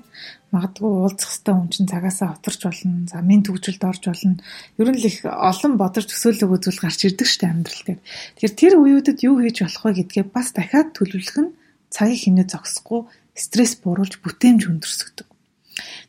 [0.55, 4.39] Магадгүй уулзах хэвээр хүн чинь цагаасаа оторч болно, замын төвжөлд орж болно.
[4.79, 7.99] Ер нь л их олон бодож төсөөлөг үзүүл гарч ирдэг штэ амьдрал дээр.
[8.39, 11.55] Тэгэхээр тэр үеүүдэд юу хийж болох вэ гэдгээ бас дахиад төлөвлөх нь
[11.91, 13.01] цагийг хинээ зогсохгүй
[13.35, 15.27] стресс бууруулж бүтээмж өндөрсгдөг.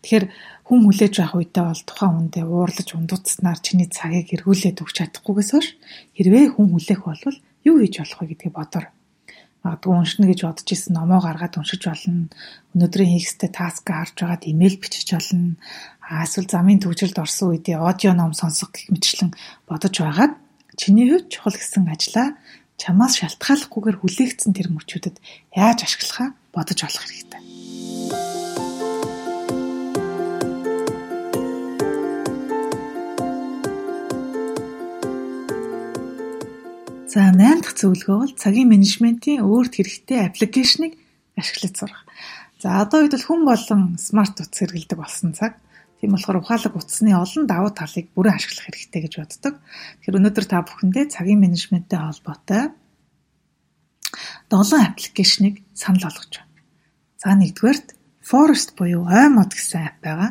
[0.03, 0.27] Тэгэхээр
[0.67, 5.69] хүн хүлээж авах үедээ бол тухайн хүндээ уурлаж ундууцснаар чиний цагийг эргүүлээд өгч чадахгүйгээс хойш
[6.15, 7.23] хэрвээ хүн хүлээх бол
[7.67, 8.87] юу хийж болох вэ гэдгийг бодоор
[9.67, 12.31] магадгүй уншина гэж бодож исэн номоо гаргаад уншиж болно.
[12.79, 15.59] Өнөөдрийн хийхстэй таск харж байгаад имэйл бичиж болно.
[16.07, 19.35] Эсвэл замын төвжилд орсон үедээ аудио ном сонсох гэх мэтчлэн
[19.67, 20.39] бодож байгаад
[20.79, 22.39] чиний хувьд чухал гэсэн ажлаа
[22.79, 25.17] чамаас шалтгааллахгүйгээр хүлээгдсэн тэр мөчүүдэд
[25.57, 27.46] яаж ашиглахаа бодож олох хэрэгтэй.
[37.17, 41.01] За 8 дахь зөвлөгөө бол цагийн менежментийн өөрт хэрэгтэй аппликейшнийг
[41.33, 42.05] ашиглаж сурах.
[42.61, 45.57] За одоо үед бол хүн болон смарт утас хэрэглэдэг болсон цаг.
[45.97, 49.55] Тийм болохоор ухаалаг утасны олон давуу талыг бүрэн ашиглах хэрэгтэй гэж боддог.
[50.05, 52.77] Тэгэхээр өнөөдөр та бүхэндээ цагийн менежменттэй холбоотой
[54.53, 56.61] 7 аппликейшнийг санал болгож байна.
[57.17, 57.96] За нэгдүгээрт
[58.27, 60.31] Forest буюу ой мод гэсэн апп байгаа.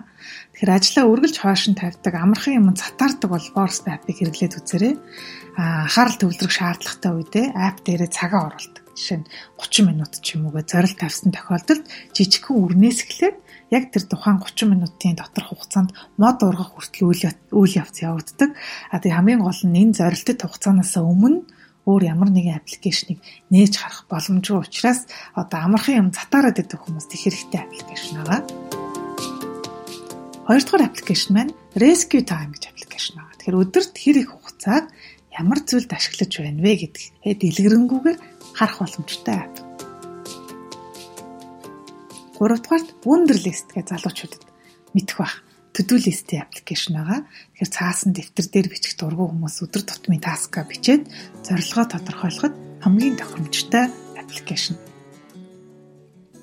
[0.51, 4.93] Тэгэхээр ажлаа үргэлж хойшин тавьдаг, амархан юм цатаардаг бол Forest аппыг хэрэглээд үзээрэй.
[5.55, 8.83] Аа анхаарал төвлөрөх шаардлагатай үедээ апп дээрээ цагаа оруулдаг.
[8.99, 9.27] Жишээ нь
[9.63, 13.37] 30 минут ч юм уугээ зорилт тавьсан тохиолдолд жижигхэн үрнээс эхлээд
[13.71, 17.15] яг тэр тухайн 30 минутын доторх хугацаанд мод ургах хүртэл
[17.55, 18.59] үйл явц явагддаг.
[18.91, 21.47] А тэг хамгийн гол нь энэ зорилттой хугацаанаас өмнө
[21.85, 23.21] өөр ямар нэгэн аппликейшнийг
[23.53, 25.05] нээж харах боломжгүй учраас
[25.37, 28.41] одоо амархан юм затаарад идэх хүмүүст их хэрэгтэй аппликейшн байгаа.
[30.49, 33.37] Хоёрдугаар аппликейшн маань Rescue Time гэж аппликейшн байгаа.
[33.37, 34.85] Тэгэхээр өдөрт хэр их хугацааг
[35.37, 38.17] ямар зүйлд ашиглаж байна вэ гэдгээ дэлгэрэнгүйгээр
[38.57, 39.55] харах боломжтой апп.
[42.41, 44.43] Гуравдугаарт Wunderlist гэж залуучуудад
[44.97, 45.44] мэдэх бах
[45.75, 47.27] to-do list-ийн аппликейшн байгаа.
[47.27, 51.03] Тэгэхээр цаасан дэвтэр дээр бичих дургу хүмүүс өдөр тутмын таскаа бичээд
[51.43, 54.79] зорилгоо тодорхойлоход хамгийн тохиромжтой аппликейшн.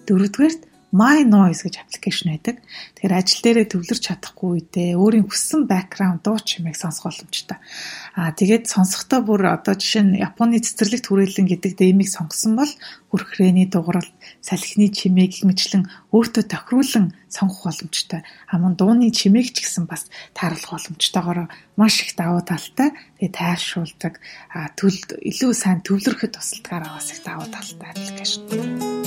[0.04, 2.60] Дөрөвдүгээрт My Noise гэж аппликейшн байдаг.
[3.00, 7.56] Тэгэхээр ажил дээрээ төвлөрч чадахгүй үедээ өөрийн хүссэн бэкграунд дуу чимээг сонсох боломжтой.
[8.12, 12.72] Аа тэгээд сонсохдоо бүр одоо жишээ нь Японы цэцэрлэгт хүрээлэн гэдэг дэмийг сонгосон бол
[13.08, 14.08] хүрхрээний дугаарал,
[14.44, 18.20] салхины чимээг мэтлэн өөртөө тохируулан сонгох боломжтой.
[18.52, 21.48] Хаман дууны чимээг ч гэсэн бас тааруулах боломжтойгоор
[21.80, 22.92] маш их давуу талтай.
[23.16, 24.20] Тэгээд тайршуулдаг,
[24.52, 29.01] аа төл илүү сайн төвлөрөхөд тусалдгаар аваас их давуу талтай аппликейшн.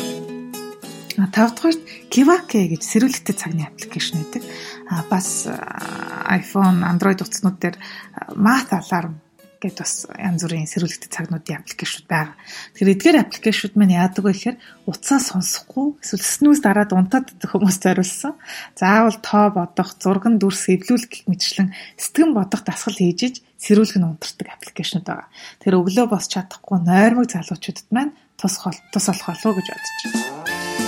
[1.16, 4.44] Тавдугаарт Kivake гэж сэрүүлэгтэй цагны аппликейшн байдаг.
[4.92, 7.80] А бас iPhone, Android утаснууд дээр
[8.36, 9.24] Math Alarm
[9.66, 12.36] гэд бас янз бүрийн сэрүүлэгтэй цагнуудын аппликейшнуд байгаа.
[12.76, 18.36] Тэгэхээр эдгээр аппликейшнуд маань яадаг вэ гэхээр утсаа сонсохгүй эсвэл снүүс дараад унтаад хүмүүс зориулсан.
[18.78, 24.48] Заавал тоо бодох, зурган дүрс эвлүүлэх гэх мэтчлэн сэтгэн бодох дасгал хийж сэрүүлэг нь унтардаг
[24.54, 25.30] аппликейшнуд байгаа.
[25.64, 28.60] Тэр өглөө босч чадахгүй нойрмог залуучуудад маань тус
[28.94, 30.85] тус болох болов уу гэж бодож байна.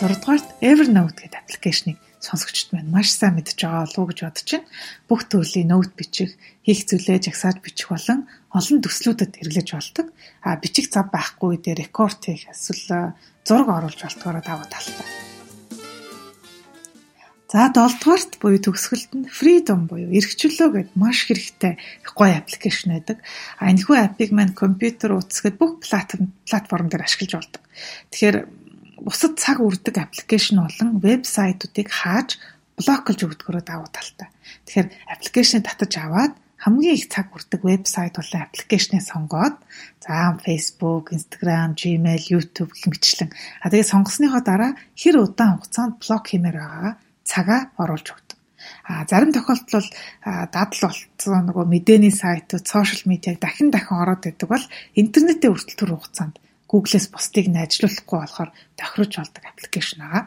[0.00, 4.48] 6 дугаарт Evernote гэдэг аппликейшнийг сонсогчд маань маш сайн мэдж байгаа болов уу гэж бодож
[4.48, 4.68] байна.
[5.04, 10.06] Бүх төрлийн ноут бичих, хийх зүйлээ жагсааж бичих болон олон төслүүдэд хэрэглэж болдог.
[10.40, 13.12] А бичих зав байхгүй дээр рекорд хийх эсвэл
[13.44, 15.08] зураг оруулж болтгороо даваа талтай.
[17.52, 21.76] За 7 дугаарт буюу төгсгөлд нь Freedom буюу эрхчлөө гэдэг маш хэрэгтэй
[22.08, 23.18] гоё аппликейшн байдаг.
[23.60, 27.62] А энэхүү аппыг маань компьютер утасгэд бүх платформ платформ дээр ашиглаж болдог.
[28.14, 28.36] Тэгэхээр
[29.06, 32.36] бусад цаг үрдэг аппликейшн болон вебсайтуудыг хааж
[32.76, 34.28] блоколж өгдөгөрөө давуу талтай.
[34.64, 39.56] Тэгэхээр аппликейшнийг татаж аваад хамгийн их цаг үрдэг вебсайт болон аппликейшнийг сонгоод
[40.04, 43.30] за Facebook, Instagram, Gmail, YouTube гэх мэтлэн
[43.64, 48.38] а тэгээ сонгосныхоо дараа хэр удаан хугацаанд блок хиймээр байгаагаа цагаа оруулж өгдөг.
[48.84, 49.92] А зарим тохиолдолд
[50.52, 54.64] дадал болцсон нөгөө мэдээний сайтууд, сошиал медиаг дахин дахин ороод идэг бол
[55.00, 56.36] интернетээ хүртэл түр хугацаанд
[56.70, 60.24] Google-с бусдыг найжлуулахгүй болохоор тохирож болдог аппликейшн байгаа.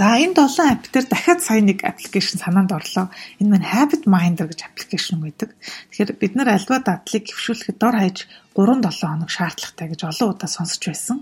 [0.00, 3.12] За энэ 7 апп дээр дахиад сая нэг аппликейшн санаанд орлоо.
[3.36, 5.52] Энэ маань Habit Minder гэж аппликейшн байдаг.
[5.92, 8.24] Тэгэхээр бид нар альва дадлыг хэвшүүлэхэд дор хаяж
[8.56, 11.20] 3-7 хоног шаардлагатай гэж олон удаа сонсч байсан.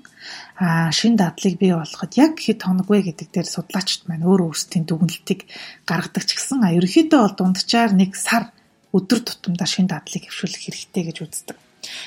[0.63, 4.87] Аа шин дадлыг бий болгоход яг хэд хоног вэ гэдэг дээр судлаачд маань өөр өөрсдийн
[4.87, 5.51] дүгнэлтийг
[5.83, 8.55] гаргадаг ч гэсэн ерөнхийдөө бол дунджаар нэг сар
[8.97, 11.57] өдөр тутамдаа шин дадлыг хэвшүүлэх хэрэгтэй гэж үздэг.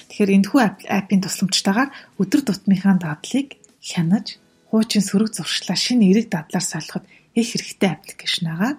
[0.09, 1.89] Тэгэхээр энэхүү аппын тусламжтайгаар
[2.21, 4.37] өдөр тутмынхаа дадлыг хянаж,
[4.69, 7.03] хуучин сөрөг зуршлаа шинэ эрэг дадлаар солиход
[7.37, 8.73] их хэрэгтэй аппликейшн байгаа.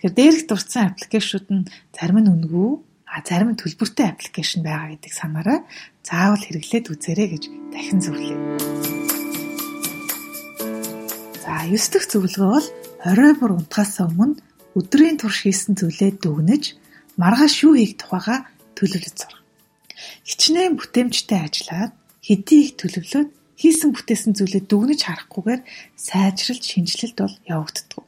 [0.00, 2.70] Тэгэхээр дээрх дурдсан аппликейшнууд нь зарим нь үнэгүй,
[3.08, 5.64] А зарим төлбөртэй аппликейшн байгаа гэдэг санаараа
[6.04, 8.36] заавал хэрэглээд үзээрэй гэж дахин зөвлөе.
[11.40, 12.68] За 9 дахь зөвлөгөө бол
[13.08, 14.36] орой бүр унтахаас өмнө
[14.76, 16.64] өдрийн турш хийсэн зүйлээ дүгнэж
[17.18, 18.46] маргааш юу хийх тухайга
[18.78, 19.42] төлөвлөж сурах.
[20.22, 25.62] Хичнээн бүтээмжтэй ажиллаад хэдий их төлөвлөөд хийсэн бүтээсэн зүйлээ дүгнэж харахгүйгээр
[25.98, 28.06] сайжралт шинжилэлт бол явагддаг.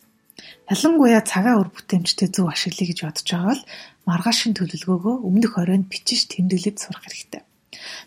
[0.71, 3.63] Ялангуяа цагаа өр бүтээмжтэй зөв ашиглая гэж бодож байгаа бол
[4.07, 7.43] маргаашийн төлөвлөгөөгөө өмнөх оройн бичиж тэмдэглэж сурах хэрэгтэй.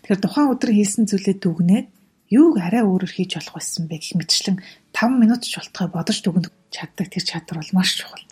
[0.08, 1.86] Тэгэхээр тухайн өдөр хийсэн зүйлээ дүгнээд
[2.32, 4.56] юуг арай өөрөөр хийж болох байсан бэ гэх мэтчлэн
[4.96, 8.24] 5 минут ч болтгой бодож дүгнэх чаддаг тэр чадвар бол маш чухал.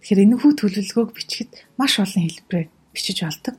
[0.00, 3.54] Тэгэхээр энэхүү төлөвлөгөөг бичихэд маш олон хэлбэрээр бичиж олдог.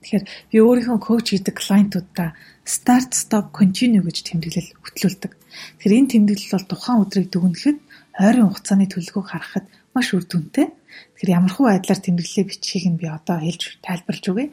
[0.00, 2.32] Тэгэхээр би өөрийнхөө коуч хийдэг клиентуудаа
[2.64, 5.32] start stop continue гэж тэмдэглэл хөтлүүлдэг.
[5.36, 7.78] Тэгэхээр энэ тэмдэглэл бол тухайн өдрийг дүгнэхэд
[8.16, 10.72] ойрын хугацааны төлөвлөгөөг харахад маш үр дүнтэй.
[10.72, 14.46] Тэгэхээр ямар хуу байдлаар тэмдэглэлээ бичихийг нь би одоо хэлж тайлбарлаж өгье.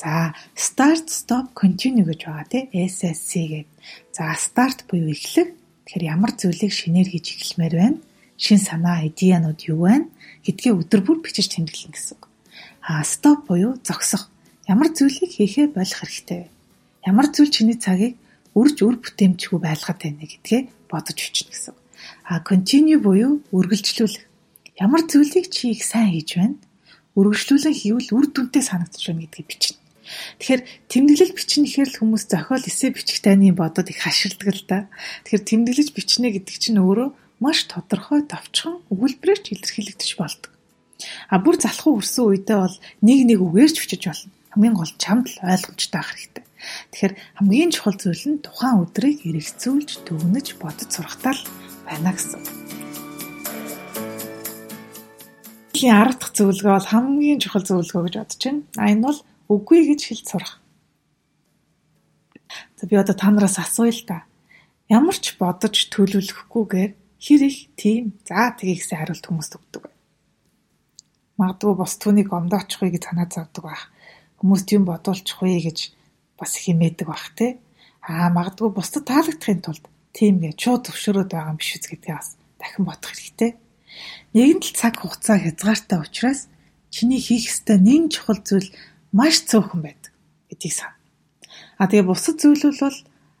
[0.00, 3.68] За start stop continue гэж байгаа тий SSC гэдэг.
[4.16, 5.52] За start буюу эхлэх.
[5.84, 7.98] Тэгэхээр ямар зүйлийг шинээр хийж эхлэмээр байна?
[8.36, 10.08] Шин санаа, идеянууд юу байна?
[10.44, 12.18] гэдгээ өдөр бүр бичиж тэмдэглэн гэсэн.
[12.84, 14.28] А stop буюу зогсох.
[14.68, 16.52] Ямар зүйлийг хийхээ болох хэрэгтэй вэ?
[17.08, 18.20] Ямар зүйл чиний цагийг
[18.52, 20.60] үрж үр бүтээмжгүй байлгаад байна гэдгээ
[20.92, 21.74] бодож бичнэ гэсэн.
[22.28, 24.24] А continue буюу үргэлжлүүлэх.
[24.76, 26.56] Ямар зүйлийг чи их сайн хийж байна?
[27.16, 29.80] Үргэлжлүүлэн хийвэл үр дүнтэй санагдаж байна гэдгийг бичнэ.
[30.38, 34.78] Тэгэхээр тэмдэглэл бичнэ гэхээр л хүмүүс зохиол эсэ бичих тайны бодоод их хаширдаг л да.
[35.24, 37.08] Тэгэхээр тэмдэглэж бичнэ гэдэг чинь өөрөө
[37.44, 40.52] маш тодорхой товчхон өгүүлбэрээр ч илэрхийлэгдэж болдог.
[41.28, 45.42] А бүр залхуу өрсөн үедээ бол нэг нэг үгээрч бичиж болно хамгийн гол чамд л
[45.42, 46.44] ойлгомжтой ах хэрэгтэй.
[46.94, 51.42] Тэгэхээр хамгийн чухал зүйл нь тухайн өдрийг эргэцүүлж дүгнэж бодож сурахтаа л
[51.82, 52.38] байна гэсэн.
[55.74, 58.62] Ихийн 10 дахь зөвлөгөө бол хамгийн чухал зөвлөгөө гэж бодож байна.
[58.78, 59.18] А энэ бол
[59.50, 60.54] үгүй гэж хэлж сурах.
[62.78, 64.22] За би одоо та нараас асууя л та.
[64.86, 69.84] Ямар ч бодож төлөвлөхгүйгээр хэр их тийм за тгий гэсэн хариулт хүмүүст өгдөг?
[71.40, 73.84] Магадгүй бос түүнийг омдоочихгүй гэж санаа зовдөг байх
[74.44, 75.78] хүмүүс тийм бодуулчихгүй гэж
[76.36, 77.56] бас химээдэг бах те.
[78.04, 82.28] Аа магадгүй бусдад таалагдахын тулд тийм гэж шууд төвшөрөөд байгаа юм биш үз гэдгээ бас
[82.60, 83.50] дахин бодох хэрэгтэй.
[84.36, 86.40] Нэгэн л цаг хугацаа хязгаартай учраас
[86.92, 88.68] чиний хийх ёстой нэн чухал зүйл
[89.16, 90.12] маш цөөхөн байдаг
[90.52, 90.92] гэдгийг сан.
[91.80, 92.98] А тэгээ бусад зүйлүүд бол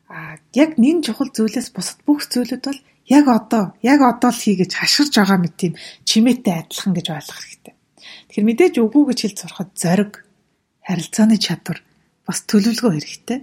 [0.08, 4.56] а яг нэн чухал зүйлээс бусад бүх зүйлүүд бол яг одоо яг одоо л хий
[4.56, 5.72] гэж хашгирж байгаа мэт тийм
[6.08, 7.74] чимээтэй адилхан гэж ойлгох хэрэгтэй.
[8.28, 10.12] Тэгэхээр мэдээж үгүй гэж хэлж сурахад зориг
[10.80, 11.78] харилцааны чадвар
[12.24, 13.38] бас төлөвлөгөө хэрэгтэй.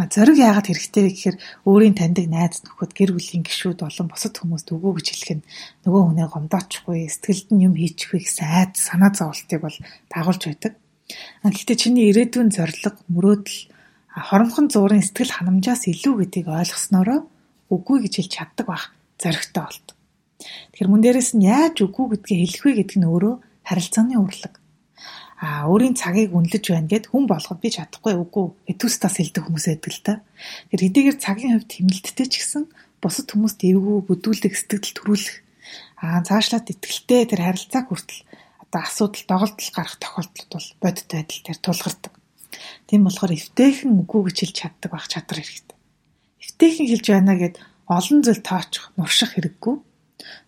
[0.00, 1.36] А зориг яагаад хэрэгтэй вэ гэхээр
[1.68, 5.46] өөрийн таньдаг найз нөхөд гэр бүлийн гишүүд болон бусад хүмүүст өгөө гэж хэлэх нь
[5.84, 9.76] нөгөө хүнээ гомдоочихгүй сэтгэлд нь юм хийчихвэ гэсэн айд санаа зовлтыг бол
[10.08, 10.72] дагуулж байдаг.
[11.44, 13.60] А гэхдээ чиний ирээдүйн зориг мөрөөдөл
[14.16, 17.28] хоромхон зуурын сэтгэл ханамжаас илүү гэдгийг ойлгоснороо
[17.68, 18.84] үгүй гэж хэлж чаддаг бах
[19.20, 19.88] зоригтой болт.
[20.72, 23.34] Тэгэхээр мөн дээрэс нь яаж үгүй гэдгийг хэлэх вэ гэдэг нь өөрөө
[23.66, 24.62] харилцааны урлаг
[25.42, 29.90] а өөрийн цагийг үнэлж байна гэд хүн болгоод би чадахгүй үгүй этүүстас хэлдэг хүмүүс байдаг
[29.90, 30.14] л та.
[30.70, 32.70] Тэр хэдийгээр цагийн хувьд тэмнэлттэй ч гэсэн
[33.02, 35.36] бусад хүмүүст эвгүй бүдүүлэх сэтгэл төрүүлэх
[35.98, 38.22] а цаашлаад итгэлтэй тэр харилцааг хүртэл
[38.62, 42.12] одоо асуудал доголдол гарах тохиолдлууд бол бодит байдал дээр тулгардаг.
[42.86, 45.78] Тийм болохоор эвтэйхэн үгүй гэж хэлж чаддаг байх чадвар хэрэгтэй.
[46.38, 47.54] Эвтэйхэн хэлж байна гэд
[47.98, 49.74] олон зүйл тоочих, нурших хэрэггүй.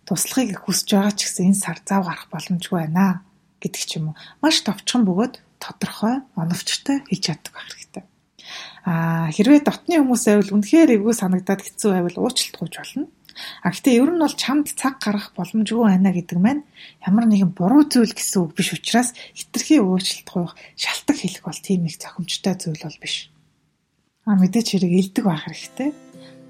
[0.07, 3.25] Туслахыг хүсэж байгаа ч гэсэн энэ сар зав гарах боломжгүй байна
[3.61, 4.19] гэдэг ч юм уу.
[4.45, 8.05] Маш товчхон бөгөөд тодорхой, оновчтой хэлж чаддаг байх хэрэгтэй.
[8.85, 13.09] Аа хэрвээ дотны хүмүүс байвал үнэхээр эвгүй санагдаад хэцүү байвал уучлалт гуйж болно.
[13.65, 16.63] А гэтээ ер нь бол чамд цаг гаргах боломжгүй байна гэдэг маань
[17.03, 21.89] ямар нэгэн буруу зүйл гэсэн үг биш учраас хитрхи уучлалт гуйх, шалтак хэлэх бол тийм
[21.89, 23.33] их зохимжтой зүйл бол биш.
[24.29, 25.91] А мэдээч хэрэг илдэг байх хэрэгтэй.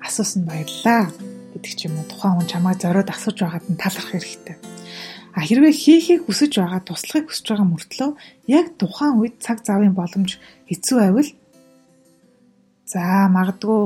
[0.04, 1.08] Асуусан баярлаа
[1.56, 4.56] гэдэг ч юм уу тухайн хүн чамайг зориод асууж байгаад нь талархах хэрэгтэй.
[5.34, 8.10] А хэрвээ хийхийг хүсэж байгаа туслахыг хүсэж байгаа мөртлөө
[8.46, 10.38] яг тухайн үед цаг завын боломж
[10.70, 11.30] хэцүү байвал
[12.86, 13.02] за
[13.32, 13.82] магадгүй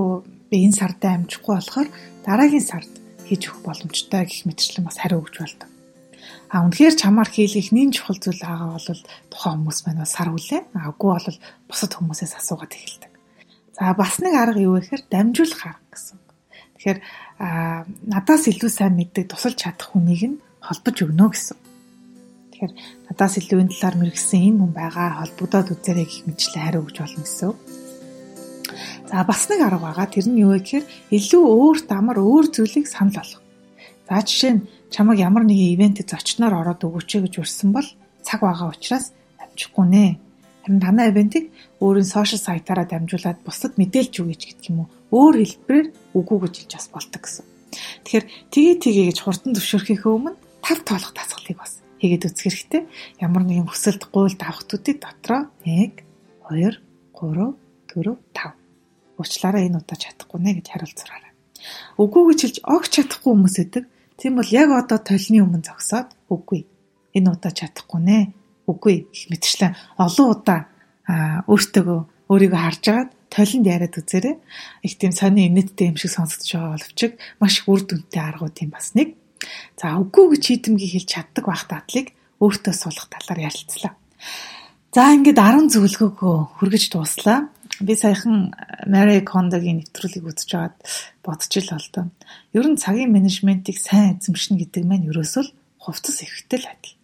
[0.51, 1.89] би энэ сард амжихгүй болохоор
[2.27, 2.93] дараагийн сард
[3.25, 5.69] хийж өгөх боломжтой гэх мэтчлэн бас хариу өгч болдог.
[6.49, 9.03] А үнэхээр чамаар хийх нин чухал зүйл байгаа бол
[9.33, 10.63] тухайн хүмүүс маань бас сар үлээ.
[10.81, 11.39] А үгүй бол
[11.69, 13.08] бусад хүмүүсээс асуугаад эхэлдэг.
[13.79, 16.19] За бас нэг арга юу вэ гэхээр дамжуулах арга гэсэн.
[16.75, 16.99] Тэгэхээр
[18.11, 21.59] надаас илүү сайн мэддэг тусалж чадах хүнийг нь холбож өгнө гэсэн.
[22.51, 22.73] Тэгэхээр
[23.07, 27.23] надаас илүү энэ талаар мэрэгсэн энэ хүн байгаа холбогдоод үзээрэй гэх мэтлээ хариу өгч болно
[27.23, 27.55] гэсэн.
[29.07, 30.07] За бас нэг арга байгаа.
[30.11, 33.43] Тэр нь юу вэ гэхээр илүү өөр дамар өөр зүйлийг санал болгох.
[34.11, 37.87] За жишээ нь чамайг ямар нэгэн ивентэд зочноор ороод өгөөч гэж урьсан бол
[38.27, 40.07] цаг байгаа учраас амжихгүй нэ
[40.69, 41.49] Харин танай ивентийг
[41.79, 44.89] өөрийн сошиал сайтаараа дамжуулаад бусдад мэдээлж өгөөч гэдэг юм уу.
[45.15, 47.47] Өөр хэлбэрээр үгүй гэж хэлж бас болдог гэсэн.
[48.03, 52.83] Тэгэхээр тгий тгий гэж хурдан зөвшөөрөхийнхөө өмнө тав тоолох дасгалыг бас хийгээд үзэх хэрэгтэй.
[53.23, 56.03] Ямар нэгэн хүсэлт гуйлд авахтуудыг дотроо 1
[56.51, 56.83] 2
[57.15, 57.55] 3
[57.95, 58.59] 4 5
[59.19, 61.33] уучлаарай энэ удаа чадахгүй нэ гэж хариулт сураарай.
[61.99, 63.85] Үгүй гэж хэлж огч чадахгүй хүмүүс өдөг.
[64.19, 66.67] Тийм бол яг одоо толны өмнө зогсоод үгүй.
[67.19, 68.19] Энэ удаа чадахгүй нэ.
[68.71, 70.61] Үгүй гэх мэтчлэн олон удаа
[71.09, 74.37] өөртөөгөө өөрийгөө харж агаад толинд яриад үзээрэй.
[74.85, 77.01] Их тийм сони инэттэй юм шиг сонсогдож байгаа боловч
[77.41, 79.17] маш их үр дүнтэй аргууд юм бас нэг.
[79.81, 83.93] За үгүй гэж хитэмгийг хэлж чаддаг байх татлыг өөртөө суулгах талаар ярилцлаа.
[84.93, 87.49] За ингээд 10 зөвлөгөөгөө хүргэж дууслаа.
[87.79, 88.51] Би саяхан
[88.91, 90.77] Mary Kondo-гийн нэвтрүүлгийг үзэж байгаад
[91.23, 92.05] бодож ил болдоо.
[92.57, 95.45] Ер нь цагийн менежментийг сайн эзэмшнэ гэдэг маань ерөөсөө
[95.79, 96.97] хувцас эвхтэй л адил.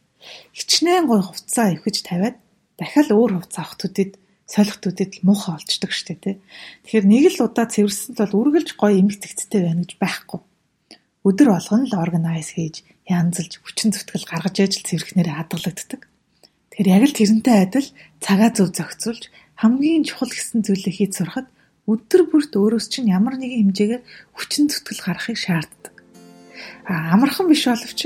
[0.56, 2.36] Хичнээн гой хувцаа эвхэж тавиад
[2.78, 6.36] дахиад өөр хувцас авахтуудад солихтуудад муухай олцдог штэ тий.
[6.84, 10.40] Тэгэхээр нэг л удаа цэвэрсэнд бол үргэлж гой эмгэгцтэй байна гэж байхгүй.
[11.24, 16.00] Өдөр болгон л органайз хийж, янзлж, хүчин зүтгэл гаргаж ээж л цэвэрхнэрээ хадгалагддаг.
[16.76, 17.88] Тэгэхээр яг л тэрнтэй адил
[18.20, 21.48] цагаа зөв зохицуулж хамгийн чухал гэсэн зүйлээ хийж сурахад
[21.88, 24.02] өдөр бүрт өөрөөс чинь ямар нэгэн хэмжээгээр
[24.36, 25.94] хүчин зүтгэл гаргахыг шаарддаг.
[26.84, 28.00] А амархан биш боловч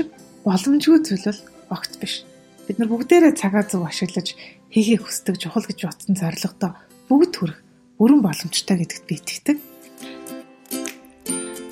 [0.45, 1.41] боломжгүй зүйл бол
[1.75, 2.23] огт биш.
[2.67, 4.37] Бид нар бүгдээрээ цагаа зөв ашиглаж
[4.73, 6.71] хийхийг хүсдэг чухал гэж бодсон зорилгодоо
[7.09, 7.59] бүгд хүрэх
[7.97, 9.57] бүрэн боломжтой гэдэгт би итгэдэг.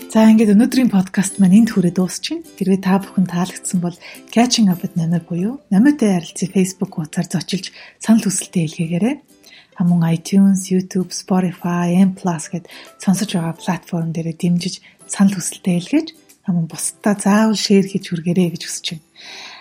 [0.08, 2.42] За ингээд өнөөдрийн подкаст маань энд хүрээ дуусчихна.
[2.58, 3.94] Хэрвээ та бүхэн таалагдсан бол
[4.34, 7.70] Catching Up with Namir буюу Намиртай ярилцсан Facebook хуудасаар зочилж
[8.02, 9.16] санал хүсэлтээ илгээгээрэй
[9.78, 12.66] хамун iTunes, YouTube, Spotify, M+ гэд
[12.98, 16.08] сонсож байгаа платформ дээр дэмжиж санал хүсэлтээ илгээж
[16.50, 19.06] хамун бусдаа заавал шеэр хийж хүргээрэй гэж хүсэж байна.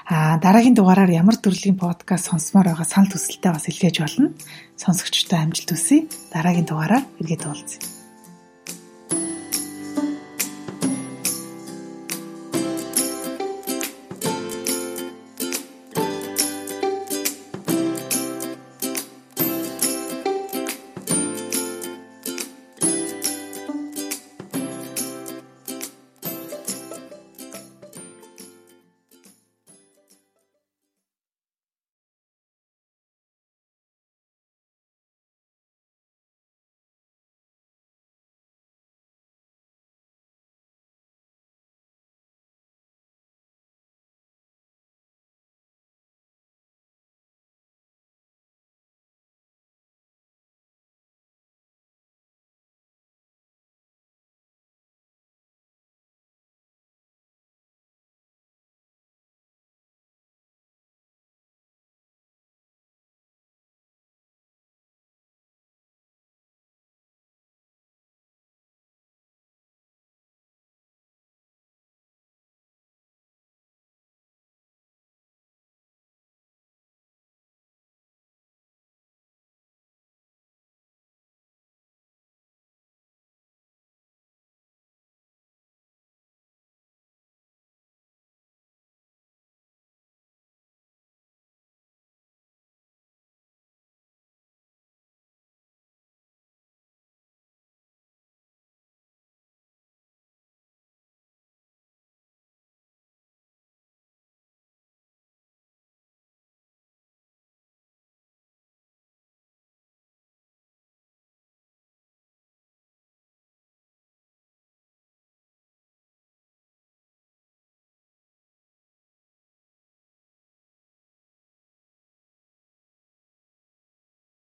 [0.09, 4.31] А дараагийн дугаараар ямар төрлийн подкаст сонсомоор байгаа санал хүсэлтээ бас илгээж болно.
[4.79, 6.07] Сонсогчдод амжилт хүсье.
[6.31, 7.96] Дараагийн дугаараар иргэд уулзъя.